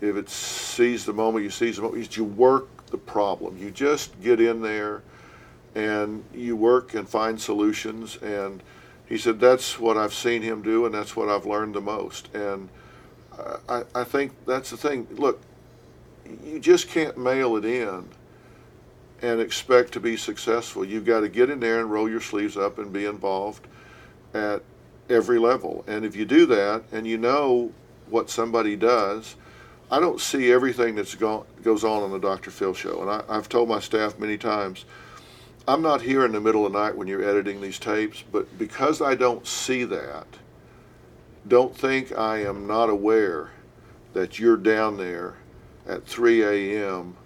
If 0.00 0.16
it 0.16 0.28
seize 0.28 1.04
the 1.04 1.12
moment, 1.12 1.44
you 1.44 1.50
seize 1.50 1.76
the 1.76 1.82
moment. 1.82 2.16
You 2.16 2.24
work 2.24 2.86
the 2.86 2.98
problem. 2.98 3.58
You 3.58 3.70
just 3.70 4.20
get 4.22 4.40
in 4.40 4.62
there 4.62 5.02
and 5.74 6.24
you 6.34 6.56
work 6.56 6.94
and 6.94 7.08
find 7.08 7.40
solutions. 7.40 8.16
And 8.16 8.62
he 9.06 9.18
said 9.18 9.40
that's 9.40 9.78
what 9.78 9.96
I've 9.96 10.14
seen 10.14 10.42
him 10.42 10.62
do, 10.62 10.86
and 10.86 10.94
that's 10.94 11.16
what 11.16 11.28
I've 11.28 11.46
learned 11.46 11.74
the 11.74 11.80
most. 11.80 12.34
And 12.34 12.68
I, 13.68 13.82
I 13.94 14.04
think 14.04 14.32
that's 14.46 14.70
the 14.70 14.76
thing. 14.76 15.06
Look, 15.12 15.40
you 16.44 16.60
just 16.60 16.88
can't 16.88 17.18
mail 17.18 17.56
it 17.56 17.64
in 17.64 18.08
and 19.22 19.40
expect 19.40 19.92
to 19.92 20.00
be 20.00 20.16
successful. 20.16 20.84
You've 20.84 21.04
got 21.04 21.20
to 21.20 21.28
get 21.28 21.50
in 21.50 21.60
there 21.60 21.80
and 21.80 21.90
roll 21.90 22.08
your 22.08 22.20
sleeves 22.20 22.56
up 22.56 22.78
and 22.78 22.92
be 22.92 23.04
involved 23.04 23.66
at 24.32 24.62
every 25.08 25.38
level. 25.38 25.84
And 25.86 26.04
if 26.04 26.16
you 26.16 26.24
do 26.24 26.46
that 26.46 26.84
and 26.92 27.06
you 27.06 27.18
know 27.18 27.72
what 28.08 28.30
somebody 28.30 28.76
does, 28.76 29.36
I 29.90 29.98
don't 29.98 30.20
see 30.20 30.52
everything 30.52 30.94
that's 30.94 31.14
go, 31.16 31.46
goes 31.62 31.82
on 31.82 32.02
on 32.02 32.12
the 32.12 32.18
Dr. 32.18 32.50
Phil 32.50 32.74
show. 32.74 33.02
And 33.02 33.10
I, 33.10 33.22
I've 33.28 33.48
told 33.48 33.68
my 33.68 33.80
staff 33.80 34.18
many 34.18 34.38
times, 34.38 34.84
I'm 35.66 35.82
not 35.82 36.02
here 36.02 36.24
in 36.24 36.32
the 36.32 36.40
middle 36.40 36.64
of 36.64 36.72
the 36.72 36.78
night 36.78 36.96
when 36.96 37.08
you're 37.08 37.28
editing 37.28 37.60
these 37.60 37.78
tapes, 37.78 38.22
but 38.30 38.58
because 38.58 39.02
I 39.02 39.14
don't 39.14 39.46
see 39.46 39.84
that, 39.84 40.26
don't 41.48 41.76
think 41.76 42.16
I 42.16 42.38
am 42.42 42.66
not 42.66 42.88
aware 42.88 43.50
that 44.12 44.38
you're 44.38 44.56
down 44.56 44.96
there 44.96 45.34
at 45.86 46.06
3 46.06 46.42
a.m. 46.42 47.16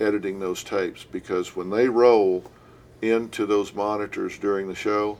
editing 0.00 0.38
those 0.38 0.62
tapes 0.62 1.04
because 1.04 1.56
when 1.56 1.70
they 1.70 1.88
roll 1.88 2.44
into 3.00 3.46
those 3.46 3.74
monitors 3.74 4.38
during 4.38 4.68
the 4.68 4.74
show, 4.74 5.18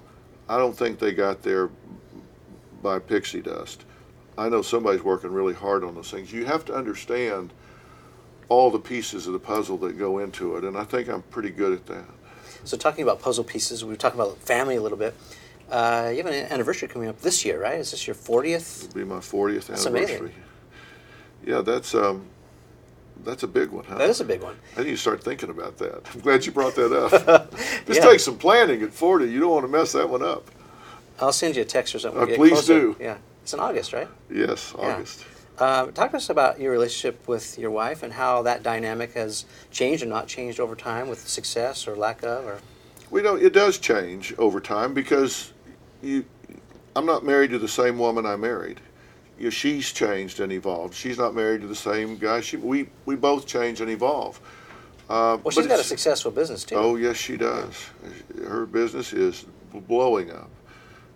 I 0.48 0.56
don't 0.56 0.76
think 0.76 0.98
they 0.98 1.12
got 1.12 1.42
there 1.42 1.70
by 2.82 2.98
pixie 2.98 3.42
dust. 3.42 3.84
I 4.38 4.48
know 4.48 4.62
somebody's 4.62 5.02
working 5.02 5.30
really 5.32 5.54
hard 5.54 5.84
on 5.84 5.94
those 5.94 6.10
things. 6.10 6.32
You 6.32 6.46
have 6.46 6.64
to 6.66 6.74
understand 6.74 7.52
all 8.48 8.70
the 8.70 8.78
pieces 8.78 9.26
of 9.26 9.32
the 9.32 9.38
puzzle 9.38 9.76
that 9.78 9.98
go 9.98 10.18
into 10.18 10.56
it, 10.56 10.64
and 10.64 10.76
I 10.76 10.84
think 10.84 11.08
I'm 11.08 11.22
pretty 11.22 11.50
good 11.50 11.72
at 11.72 11.86
that. 11.86 12.04
So, 12.64 12.76
talking 12.76 13.02
about 13.02 13.20
puzzle 13.20 13.44
pieces, 13.44 13.84
we 13.84 13.90
were 13.90 13.96
talking 13.96 14.20
about 14.20 14.38
family 14.38 14.76
a 14.76 14.82
little 14.82 14.98
bit. 14.98 15.14
Uh, 15.70 16.10
you 16.10 16.18
have 16.18 16.26
an 16.26 16.52
anniversary 16.52 16.86
coming 16.88 17.08
up 17.08 17.20
this 17.22 17.44
year, 17.44 17.60
right? 17.60 17.78
Is 17.78 17.90
this 17.92 18.06
your 18.06 18.14
40th? 18.14 18.84
It'll 18.84 18.94
be 18.94 19.04
my 19.04 19.16
40th 19.18 19.66
That's 19.66 19.86
anniversary. 19.86 20.16
amazing. 20.18 20.34
Yeah, 21.46 21.60
that's 21.62 21.94
um, 21.94 22.26
that's 23.24 23.42
a 23.42 23.48
big 23.48 23.70
one, 23.70 23.84
huh? 23.84 23.96
That 23.98 24.10
is 24.10 24.20
a 24.20 24.24
big 24.24 24.42
one. 24.42 24.56
I 24.76 24.82
need 24.82 24.90
to 24.90 24.96
start 24.96 25.24
thinking 25.24 25.50
about 25.50 25.78
that. 25.78 26.06
I'm 26.14 26.20
glad 26.20 26.44
you 26.46 26.52
brought 26.52 26.74
that 26.76 26.92
up. 26.92 27.50
this 27.86 27.96
Yeah. 27.98 28.04
takes 28.04 28.22
some 28.24 28.38
planning 28.38 28.82
at 28.82 28.92
40. 28.92 29.26
You 29.30 29.40
don't 29.40 29.50
want 29.50 29.64
to 29.64 29.68
mess 29.72 29.92
that 29.92 30.08
one 30.08 30.22
up. 30.22 30.50
I'll 31.20 31.32
send 31.32 31.56
you 31.56 31.62
a 31.62 31.64
text 31.64 31.94
or 31.94 31.98
something. 32.00 32.18
Uh, 32.20 32.26
when 32.26 32.28
we 32.28 32.36
get 32.36 32.38
please 32.40 32.66
closer. 32.66 32.80
do. 32.80 32.96
Yeah. 33.00 33.16
It's 33.42 33.52
in 33.52 33.60
August, 33.60 33.92
right? 33.92 34.08
Yes, 34.30 34.72
Yeah. 34.78 34.94
August. 34.94 35.24
Um, 35.58 35.92
talk 35.92 36.10
to 36.12 36.16
us 36.16 36.30
about 36.30 36.58
your 36.58 36.72
relationship 36.72 37.28
with 37.28 37.58
your 37.58 37.70
wife 37.70 38.02
and 38.02 38.12
how 38.12 38.42
that 38.42 38.62
dynamic 38.62 39.12
has 39.14 39.44
changed 39.70 40.02
and 40.02 40.10
not 40.10 40.26
changed 40.26 40.58
over 40.58 40.74
time 40.74 41.08
with 41.08 41.28
success 41.28 41.86
or 41.86 41.94
lack 41.94 42.22
of, 42.22 42.44
or 42.46 42.58
We 43.10 43.20
know 43.22 43.36
it 43.36 43.52
does 43.52 43.78
change 43.78 44.34
over 44.38 44.60
time 44.60 44.94
because 44.94 45.52
you. 46.02 46.24
I'm 46.96 47.06
not 47.06 47.24
married 47.24 47.50
to 47.50 47.58
the 47.58 47.68
same 47.68 47.98
woman 47.98 48.26
I 48.26 48.36
married. 48.36 48.80
You 49.38 49.44
know, 49.44 49.50
she's 49.50 49.92
changed 49.92 50.40
and 50.40 50.52
evolved. 50.52 50.94
She's 50.94 51.18
not 51.18 51.34
married 51.34 51.60
to 51.62 51.66
the 51.66 51.74
same 51.74 52.16
guy. 52.16 52.40
She, 52.40 52.56
we 52.56 52.88
we 53.04 53.14
both 53.14 53.46
change 53.46 53.80
and 53.80 53.90
evolve. 53.90 54.40
Uh, 55.08 55.36
well, 55.42 55.50
she's 55.50 55.66
got 55.66 55.80
a 55.80 55.84
successful 55.84 56.30
business 56.30 56.64
too. 56.64 56.76
Oh 56.76 56.96
yes, 56.96 57.16
she 57.16 57.36
does. 57.36 57.90
Her 58.46 58.64
business 58.66 59.12
is 59.12 59.44
blowing 59.72 60.30
up. 60.30 60.48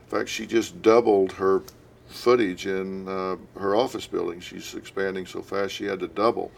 In 0.05 0.19
fact, 0.19 0.29
she 0.29 0.47
just 0.47 0.83
doubled 0.83 1.33
her 1.33 1.63
footage 2.09 2.67
in 2.67 3.09
uh, 3.09 3.37
her 3.59 3.77
office 3.77 4.07
building. 4.07 4.41
She's 4.41 4.75
expanding 4.75 5.27
so 5.27 5.43
fast 5.43 5.75
she 5.75 5.85
had 5.85 6.01
to 6.01 6.09
double 6.09 6.51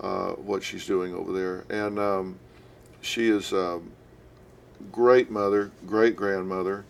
uh, 0.00 0.30
what 0.32 0.62
she's 0.62 0.86
doing 0.86 1.14
over 1.14 1.32
there. 1.32 1.64
And 1.68 1.98
um, 1.98 2.38
she 3.00 3.28
is 3.28 3.52
a 3.52 3.80
great 4.92 5.30
mother, 5.30 5.70
great 5.86 6.16
grandmother, 6.16 6.84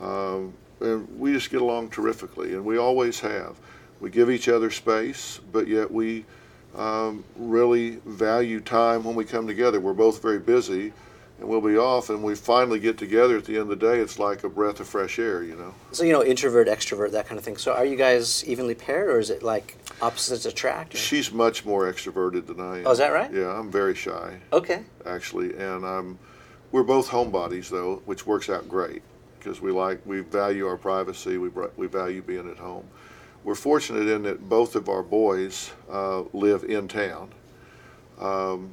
um, 0.00 0.54
and 0.80 1.08
we 1.18 1.32
just 1.32 1.50
get 1.50 1.62
along 1.62 1.90
terrifically, 1.90 2.54
and 2.54 2.64
we 2.64 2.76
always 2.76 3.20
have. 3.20 3.56
We 4.00 4.10
give 4.10 4.30
each 4.30 4.48
other 4.48 4.70
space, 4.70 5.40
but 5.52 5.68
yet 5.68 5.90
we 5.90 6.24
um, 6.76 7.24
really 7.36 8.00
value 8.04 8.60
time 8.60 9.04
when 9.04 9.14
we 9.14 9.24
come 9.24 9.46
together. 9.46 9.78
We're 9.78 9.92
both 9.92 10.20
very 10.20 10.40
busy, 10.40 10.92
and 11.42 11.50
we'll 11.50 11.60
be 11.60 11.76
off, 11.76 12.08
and 12.08 12.22
we 12.22 12.36
finally 12.36 12.78
get 12.78 12.96
together 12.96 13.36
at 13.36 13.44
the 13.44 13.54
end 13.58 13.62
of 13.62 13.80
the 13.80 13.86
day. 13.92 13.98
It's 13.98 14.16
like 14.20 14.44
a 14.44 14.48
breath 14.48 14.78
of 14.78 14.86
fresh 14.86 15.18
air, 15.18 15.42
you 15.42 15.56
know. 15.56 15.74
So 15.90 16.04
you 16.04 16.12
know, 16.12 16.22
introvert, 16.24 16.68
extrovert, 16.68 17.10
that 17.10 17.26
kind 17.26 17.36
of 17.36 17.44
thing. 17.44 17.56
So 17.56 17.72
are 17.72 17.84
you 17.84 17.96
guys 17.96 18.44
evenly 18.46 18.76
paired, 18.76 19.08
or 19.08 19.18
is 19.18 19.28
it 19.28 19.42
like 19.42 19.76
opposites 20.00 20.46
attract? 20.46 20.94
or- 20.94 20.98
She's 20.98 21.32
much 21.32 21.64
more 21.64 21.92
extroverted 21.92 22.46
than 22.46 22.60
I 22.60 22.78
am. 22.78 22.86
Oh, 22.86 22.92
is 22.92 22.98
that 22.98 23.08
right? 23.12 23.32
Yeah, 23.32 23.48
I'm 23.58 23.70
very 23.72 23.94
shy. 23.96 24.38
Okay. 24.52 24.84
actually, 25.04 25.56
and 25.56 25.84
I'm, 25.84 26.18
we're 26.70 26.84
both 26.84 27.08
homebodies 27.08 27.68
though, 27.68 28.02
which 28.06 28.24
works 28.24 28.48
out 28.48 28.68
great 28.68 29.02
because 29.40 29.60
we 29.60 29.72
like 29.72 30.00
we 30.06 30.20
value 30.20 30.68
our 30.68 30.76
privacy. 30.76 31.38
We 31.38 31.50
we 31.76 31.88
value 31.88 32.22
being 32.22 32.48
at 32.48 32.58
home. 32.58 32.86
We're 33.42 33.56
fortunate 33.56 34.08
in 34.08 34.22
that 34.22 34.48
both 34.48 34.76
of 34.76 34.88
our 34.88 35.02
boys 35.02 35.72
uh, 35.90 36.22
live 36.32 36.62
in 36.62 36.86
town. 36.86 37.32
Um, 38.20 38.70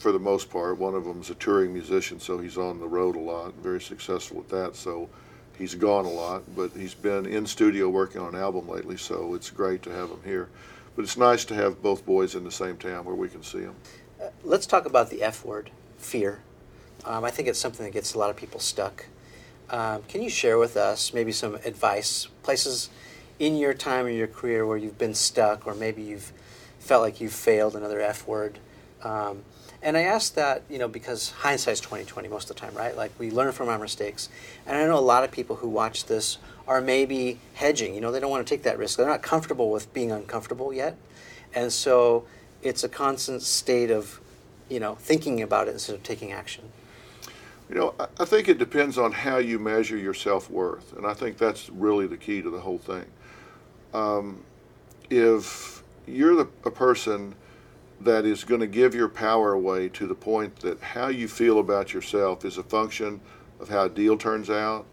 for 0.00 0.12
the 0.12 0.18
most 0.18 0.48
part, 0.48 0.78
one 0.78 0.94
of 0.94 1.04
them's 1.04 1.28
a 1.28 1.34
touring 1.34 1.74
musician, 1.74 2.18
so 2.18 2.38
he's 2.38 2.56
on 2.56 2.80
the 2.80 2.88
road 2.88 3.16
a 3.16 3.20
lot. 3.20 3.52
Very 3.56 3.82
successful 3.82 4.38
at 4.38 4.48
that, 4.48 4.74
so 4.74 5.10
he's 5.58 5.74
gone 5.74 6.06
a 6.06 6.10
lot. 6.10 6.42
But 6.56 6.72
he's 6.72 6.94
been 6.94 7.26
in 7.26 7.44
studio 7.44 7.90
working 7.90 8.22
on 8.22 8.34
an 8.34 8.40
album 8.40 8.66
lately, 8.66 8.96
so 8.96 9.34
it's 9.34 9.50
great 9.50 9.82
to 9.82 9.90
have 9.90 10.08
him 10.08 10.20
here. 10.24 10.48
But 10.96 11.02
it's 11.02 11.18
nice 11.18 11.44
to 11.44 11.54
have 11.54 11.82
both 11.82 12.06
boys 12.06 12.34
in 12.34 12.44
the 12.44 12.50
same 12.50 12.78
town 12.78 13.04
where 13.04 13.14
we 13.14 13.28
can 13.28 13.42
see 13.42 13.60
them. 13.60 13.76
Let's 14.42 14.66
talk 14.66 14.86
about 14.86 15.10
the 15.10 15.22
F 15.22 15.44
word, 15.44 15.70
fear. 15.98 16.40
Um, 17.04 17.22
I 17.22 17.30
think 17.30 17.46
it's 17.46 17.58
something 17.58 17.84
that 17.84 17.92
gets 17.92 18.14
a 18.14 18.18
lot 18.18 18.30
of 18.30 18.36
people 18.36 18.58
stuck. 18.58 19.04
Um, 19.68 20.02
can 20.08 20.22
you 20.22 20.30
share 20.30 20.56
with 20.56 20.78
us 20.78 21.12
maybe 21.12 21.30
some 21.30 21.56
advice, 21.56 22.26
places 22.42 22.88
in 23.38 23.56
your 23.56 23.74
time 23.74 24.06
in 24.06 24.16
your 24.16 24.26
career 24.28 24.66
where 24.66 24.78
you've 24.78 24.98
been 24.98 25.14
stuck, 25.14 25.66
or 25.66 25.74
maybe 25.74 26.00
you've 26.02 26.32
felt 26.78 27.02
like 27.02 27.20
you've 27.20 27.34
failed 27.34 27.76
another 27.76 28.00
F 28.00 28.26
word? 28.26 28.58
Um, 29.02 29.44
and 29.82 29.96
I 29.96 30.02
ask 30.02 30.34
that, 30.34 30.62
you 30.68 30.78
know, 30.78 30.88
because 30.88 31.30
hindsight's 31.30 31.80
twenty 31.80 32.04
twenty 32.04 32.28
most 32.28 32.50
of 32.50 32.56
the 32.56 32.60
time, 32.60 32.74
right? 32.74 32.96
Like 32.96 33.12
we 33.18 33.30
learn 33.30 33.52
from 33.52 33.68
our 33.68 33.78
mistakes. 33.78 34.28
And 34.66 34.76
I 34.76 34.84
know 34.86 34.98
a 34.98 35.00
lot 35.00 35.24
of 35.24 35.30
people 35.30 35.56
who 35.56 35.68
watch 35.68 36.06
this 36.06 36.38
are 36.68 36.80
maybe 36.80 37.38
hedging. 37.54 37.94
You 37.94 38.00
know, 38.00 38.12
they 38.12 38.20
don't 38.20 38.30
want 38.30 38.46
to 38.46 38.54
take 38.54 38.62
that 38.64 38.78
risk. 38.78 38.96
They're 38.96 39.06
not 39.06 39.22
comfortable 39.22 39.70
with 39.70 39.92
being 39.92 40.12
uncomfortable 40.12 40.72
yet, 40.72 40.96
and 41.54 41.72
so 41.72 42.24
it's 42.62 42.84
a 42.84 42.88
constant 42.88 43.42
state 43.42 43.90
of, 43.90 44.20
you 44.68 44.80
know, 44.80 44.94
thinking 44.96 45.40
about 45.40 45.66
it 45.66 45.72
instead 45.72 45.96
of 45.96 46.02
taking 46.02 46.30
action. 46.30 46.64
You 47.70 47.76
know, 47.76 47.94
I, 47.98 48.06
I 48.20 48.24
think 48.24 48.48
it 48.48 48.58
depends 48.58 48.98
on 48.98 49.12
how 49.12 49.38
you 49.38 49.58
measure 49.58 49.96
your 49.96 50.14
self 50.14 50.50
worth, 50.50 50.92
and 50.96 51.06
I 51.06 51.14
think 51.14 51.38
that's 51.38 51.70
really 51.70 52.06
the 52.06 52.16
key 52.16 52.42
to 52.42 52.50
the 52.50 52.60
whole 52.60 52.78
thing. 52.78 53.06
Um, 53.94 54.44
if 55.08 55.82
you're 56.06 56.36
the, 56.36 56.48
a 56.64 56.70
person 56.70 57.34
that 58.00 58.24
is 58.24 58.44
going 58.44 58.60
to 58.60 58.66
give 58.66 58.94
your 58.94 59.08
power 59.08 59.52
away 59.52 59.88
to 59.90 60.06
the 60.06 60.14
point 60.14 60.56
that 60.60 60.80
how 60.80 61.08
you 61.08 61.28
feel 61.28 61.58
about 61.58 61.92
yourself 61.92 62.44
is 62.44 62.56
a 62.56 62.62
function 62.62 63.20
of 63.60 63.68
how 63.68 63.84
a 63.84 63.88
deal 63.88 64.16
turns 64.16 64.48
out, 64.48 64.86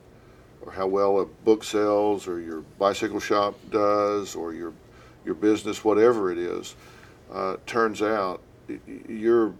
or 0.61 0.71
how 0.71 0.87
well 0.87 1.19
a 1.19 1.25
book 1.25 1.63
sells, 1.63 2.27
or 2.27 2.41
your 2.41 2.61
bicycle 2.77 3.19
shop 3.19 3.55
does, 3.69 4.35
or 4.35 4.53
your 4.53 4.73
your 5.25 5.35
business, 5.35 5.83
whatever 5.83 6.31
it 6.31 6.37
is, 6.37 6.75
uh, 7.31 7.57
turns 7.65 8.01
out, 8.01 8.41
you're 9.07 9.53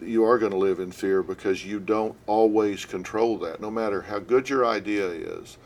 you 0.00 0.24
are 0.24 0.38
going 0.38 0.52
to 0.52 0.58
live 0.58 0.80
in 0.80 0.90
fear 0.90 1.22
because 1.22 1.64
you 1.64 1.78
don't 1.78 2.14
always 2.26 2.84
control 2.84 3.38
that. 3.38 3.60
No 3.60 3.70
matter 3.70 4.02
how 4.02 4.18
good 4.18 4.48
your 4.48 4.66
idea 4.66 5.08
is, 5.08 5.56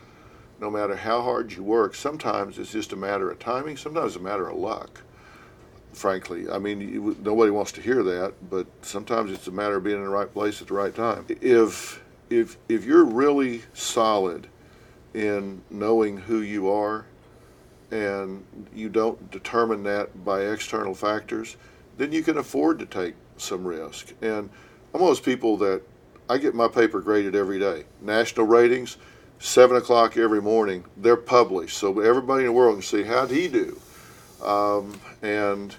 no 0.59 0.69
matter 0.69 0.95
how 0.95 1.21
hard 1.21 1.51
you 1.51 1.63
work, 1.63 1.95
sometimes 1.95 2.57
it's 2.57 2.71
just 2.71 2.93
a 2.93 2.95
matter 2.95 3.29
of 3.29 3.39
timing. 3.39 3.77
Sometimes 3.77 4.07
it's 4.07 4.15
a 4.15 4.23
matter 4.23 4.47
of 4.49 4.57
luck. 4.57 5.01
Frankly, 5.93 6.49
I 6.49 6.59
mean, 6.59 6.81
you, 6.81 7.17
nobody 7.23 7.49
wants 7.49 7.71
to 7.73 7.81
hear 7.81 8.03
that, 8.03 8.33
but 8.49 8.67
sometimes 8.81 9.31
it's 9.31 9.47
a 9.47 9.51
matter 9.51 9.77
of 9.77 9.83
being 9.83 9.97
in 9.97 10.03
the 10.03 10.09
right 10.09 10.31
place 10.31 10.61
at 10.61 10.67
the 10.67 10.73
right 10.73 10.93
time. 10.93 11.25
If 11.41 12.03
if 12.29 12.57
if 12.69 12.85
you're 12.85 13.05
really 13.05 13.63
solid 13.73 14.47
in 15.13 15.61
knowing 15.71 16.17
who 16.17 16.41
you 16.41 16.69
are, 16.69 17.05
and 17.91 18.43
you 18.73 18.89
don't 18.89 19.31
determine 19.31 19.83
that 19.83 20.23
by 20.25 20.41
external 20.41 20.93
factors, 20.93 21.55
then 21.97 22.11
you 22.11 22.21
can 22.21 22.37
afford 22.37 22.79
to 22.79 22.85
take 22.85 23.15
some 23.37 23.65
risk. 23.65 24.13
And 24.21 24.49
I'm 24.93 25.01
one 25.01 25.03
of 25.03 25.07
those 25.09 25.19
people 25.19 25.57
that 25.57 25.81
I 26.29 26.37
get 26.37 26.53
my 26.53 26.67
paper 26.67 26.99
graded 26.99 27.35
every 27.35 27.59
day. 27.59 27.85
National 28.01 28.45
ratings, 28.45 28.97
seven 29.39 29.77
o'clock 29.77 30.17
every 30.17 30.41
morning. 30.41 30.83
They're 30.97 31.15
published, 31.15 31.77
so 31.77 31.99
everybody 31.99 32.41
in 32.41 32.47
the 32.47 32.53
world 32.53 32.75
can 32.75 32.81
see 32.81 33.03
how 33.03 33.25
he 33.25 33.47
do. 33.47 33.79
Um, 34.43 34.99
and 35.21 35.75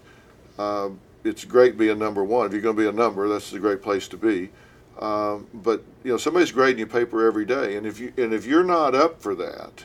um, 0.58 0.98
it's 1.24 1.44
great 1.44 1.78
being 1.78 1.98
number 1.98 2.24
one. 2.24 2.46
If 2.46 2.52
you're 2.52 2.62
going 2.62 2.76
to 2.76 2.82
be 2.82 2.88
a 2.88 2.92
number, 2.92 3.28
that's 3.28 3.52
a 3.52 3.58
great 3.58 3.82
place 3.82 4.08
to 4.08 4.16
be. 4.16 4.50
Um, 4.98 5.46
but 5.54 5.84
you 6.02 6.10
know, 6.10 6.16
somebody's 6.16 6.50
grading 6.50 6.78
your 6.78 6.88
paper 6.88 7.26
every 7.26 7.44
day, 7.44 7.76
and 7.76 7.86
if 7.86 8.00
you 8.00 8.12
and 8.16 8.34
if 8.34 8.44
you're 8.44 8.64
not 8.64 8.96
up 8.96 9.22
for 9.22 9.34
that, 9.36 9.84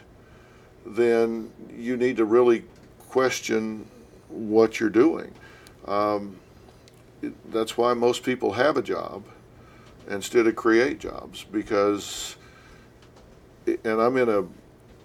then 0.86 1.52
you 1.78 1.98
need 1.98 2.18
to 2.18 2.26
really 2.26 2.64
question 3.10 3.86
what 4.30 4.80
you're 4.80 4.90
doing. 4.90 5.32
Um, 5.88 6.38
it- 7.22 7.52
that's 7.52 7.78
why 7.78 7.94
most 7.94 8.24
people 8.24 8.54
have 8.54 8.76
a 8.76 8.82
job 8.82 9.24
instead 10.10 10.48
of 10.48 10.56
create 10.56 11.00
jobs 11.00 11.46
because, 11.52 12.36
and 13.68 14.02
I'm 14.02 14.18
in 14.18 14.30
a 14.30 14.44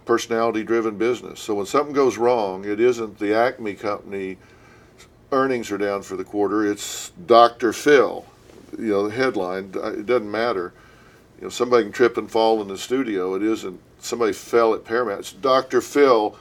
personality 0.09 0.64
driven 0.64 0.97
business. 0.97 1.38
So 1.38 1.53
when 1.55 1.66
something 1.66 1.94
goes 1.94 2.16
wrong, 2.16 2.64
it 2.64 2.81
isn't 2.81 3.18
the 3.18 3.35
Acme 3.35 3.75
company 3.75 4.38
earnings 5.31 5.71
are 5.71 5.77
down 5.77 6.01
for 6.01 6.16
the 6.16 6.25
quarter, 6.25 6.66
it's 6.66 7.11
Dr. 7.27 7.75
Phil. 7.75 8.25
You 8.79 8.87
know, 8.87 9.09
the 9.09 9.14
headline, 9.14 9.64
it 9.75 10.07
doesn't 10.07 10.31
matter. 10.31 10.73
You 11.37 11.44
know, 11.44 11.49
somebody 11.51 11.85
can 11.85 11.92
trip 11.92 12.16
and 12.16 12.31
fall 12.31 12.62
in 12.62 12.68
the 12.68 12.79
studio. 12.79 13.35
It 13.35 13.42
isn't 13.42 13.79
somebody 13.99 14.33
fell 14.33 14.73
at 14.73 14.83
Paramount. 14.83 15.21
It's 15.21 15.33
Dr. 15.35 15.83
Phil 15.83 16.38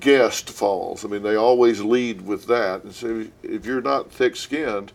guest 0.00 0.48
falls. 0.48 1.04
I 1.04 1.08
mean, 1.08 1.22
they 1.22 1.36
always 1.36 1.82
lead 1.82 2.22
with 2.22 2.46
that. 2.46 2.84
And 2.84 2.94
so 2.94 3.26
if 3.42 3.66
you're 3.66 3.82
not 3.82 4.12
thick 4.12 4.34
skinned, 4.34 4.92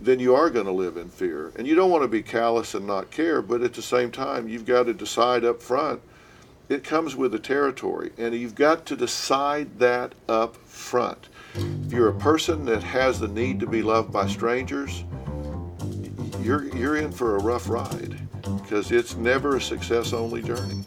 then 0.00 0.20
you 0.20 0.34
are 0.34 0.48
going 0.48 0.64
to 0.64 0.72
live 0.72 0.96
in 0.96 1.10
fear. 1.10 1.52
And 1.56 1.66
you 1.66 1.74
don't 1.74 1.90
want 1.90 2.02
to 2.02 2.08
be 2.08 2.22
callous 2.22 2.74
and 2.74 2.86
not 2.86 3.10
care, 3.10 3.42
but 3.42 3.60
at 3.60 3.74
the 3.74 3.82
same 3.82 4.10
time, 4.10 4.48
you've 4.48 4.64
got 4.64 4.84
to 4.84 4.94
decide 4.94 5.44
up 5.44 5.60
front. 5.60 6.00
It 6.68 6.82
comes 6.82 7.14
with 7.14 7.30
the 7.30 7.38
territory, 7.38 8.10
and 8.18 8.34
you've 8.34 8.56
got 8.56 8.86
to 8.86 8.96
decide 8.96 9.78
that 9.78 10.14
up 10.28 10.56
front. 10.56 11.28
If 11.54 11.92
you're 11.92 12.08
a 12.08 12.18
person 12.18 12.64
that 12.64 12.82
has 12.82 13.20
the 13.20 13.28
need 13.28 13.60
to 13.60 13.66
be 13.66 13.82
loved 13.82 14.12
by 14.12 14.26
strangers, 14.26 15.04
you're, 16.40 16.64
you're 16.76 16.96
in 16.96 17.12
for 17.12 17.36
a 17.36 17.42
rough 17.42 17.68
ride 17.68 18.18
because 18.62 18.90
it's 18.90 19.16
never 19.16 19.56
a 19.56 19.60
success 19.60 20.12
only 20.12 20.42
journey. 20.42 20.84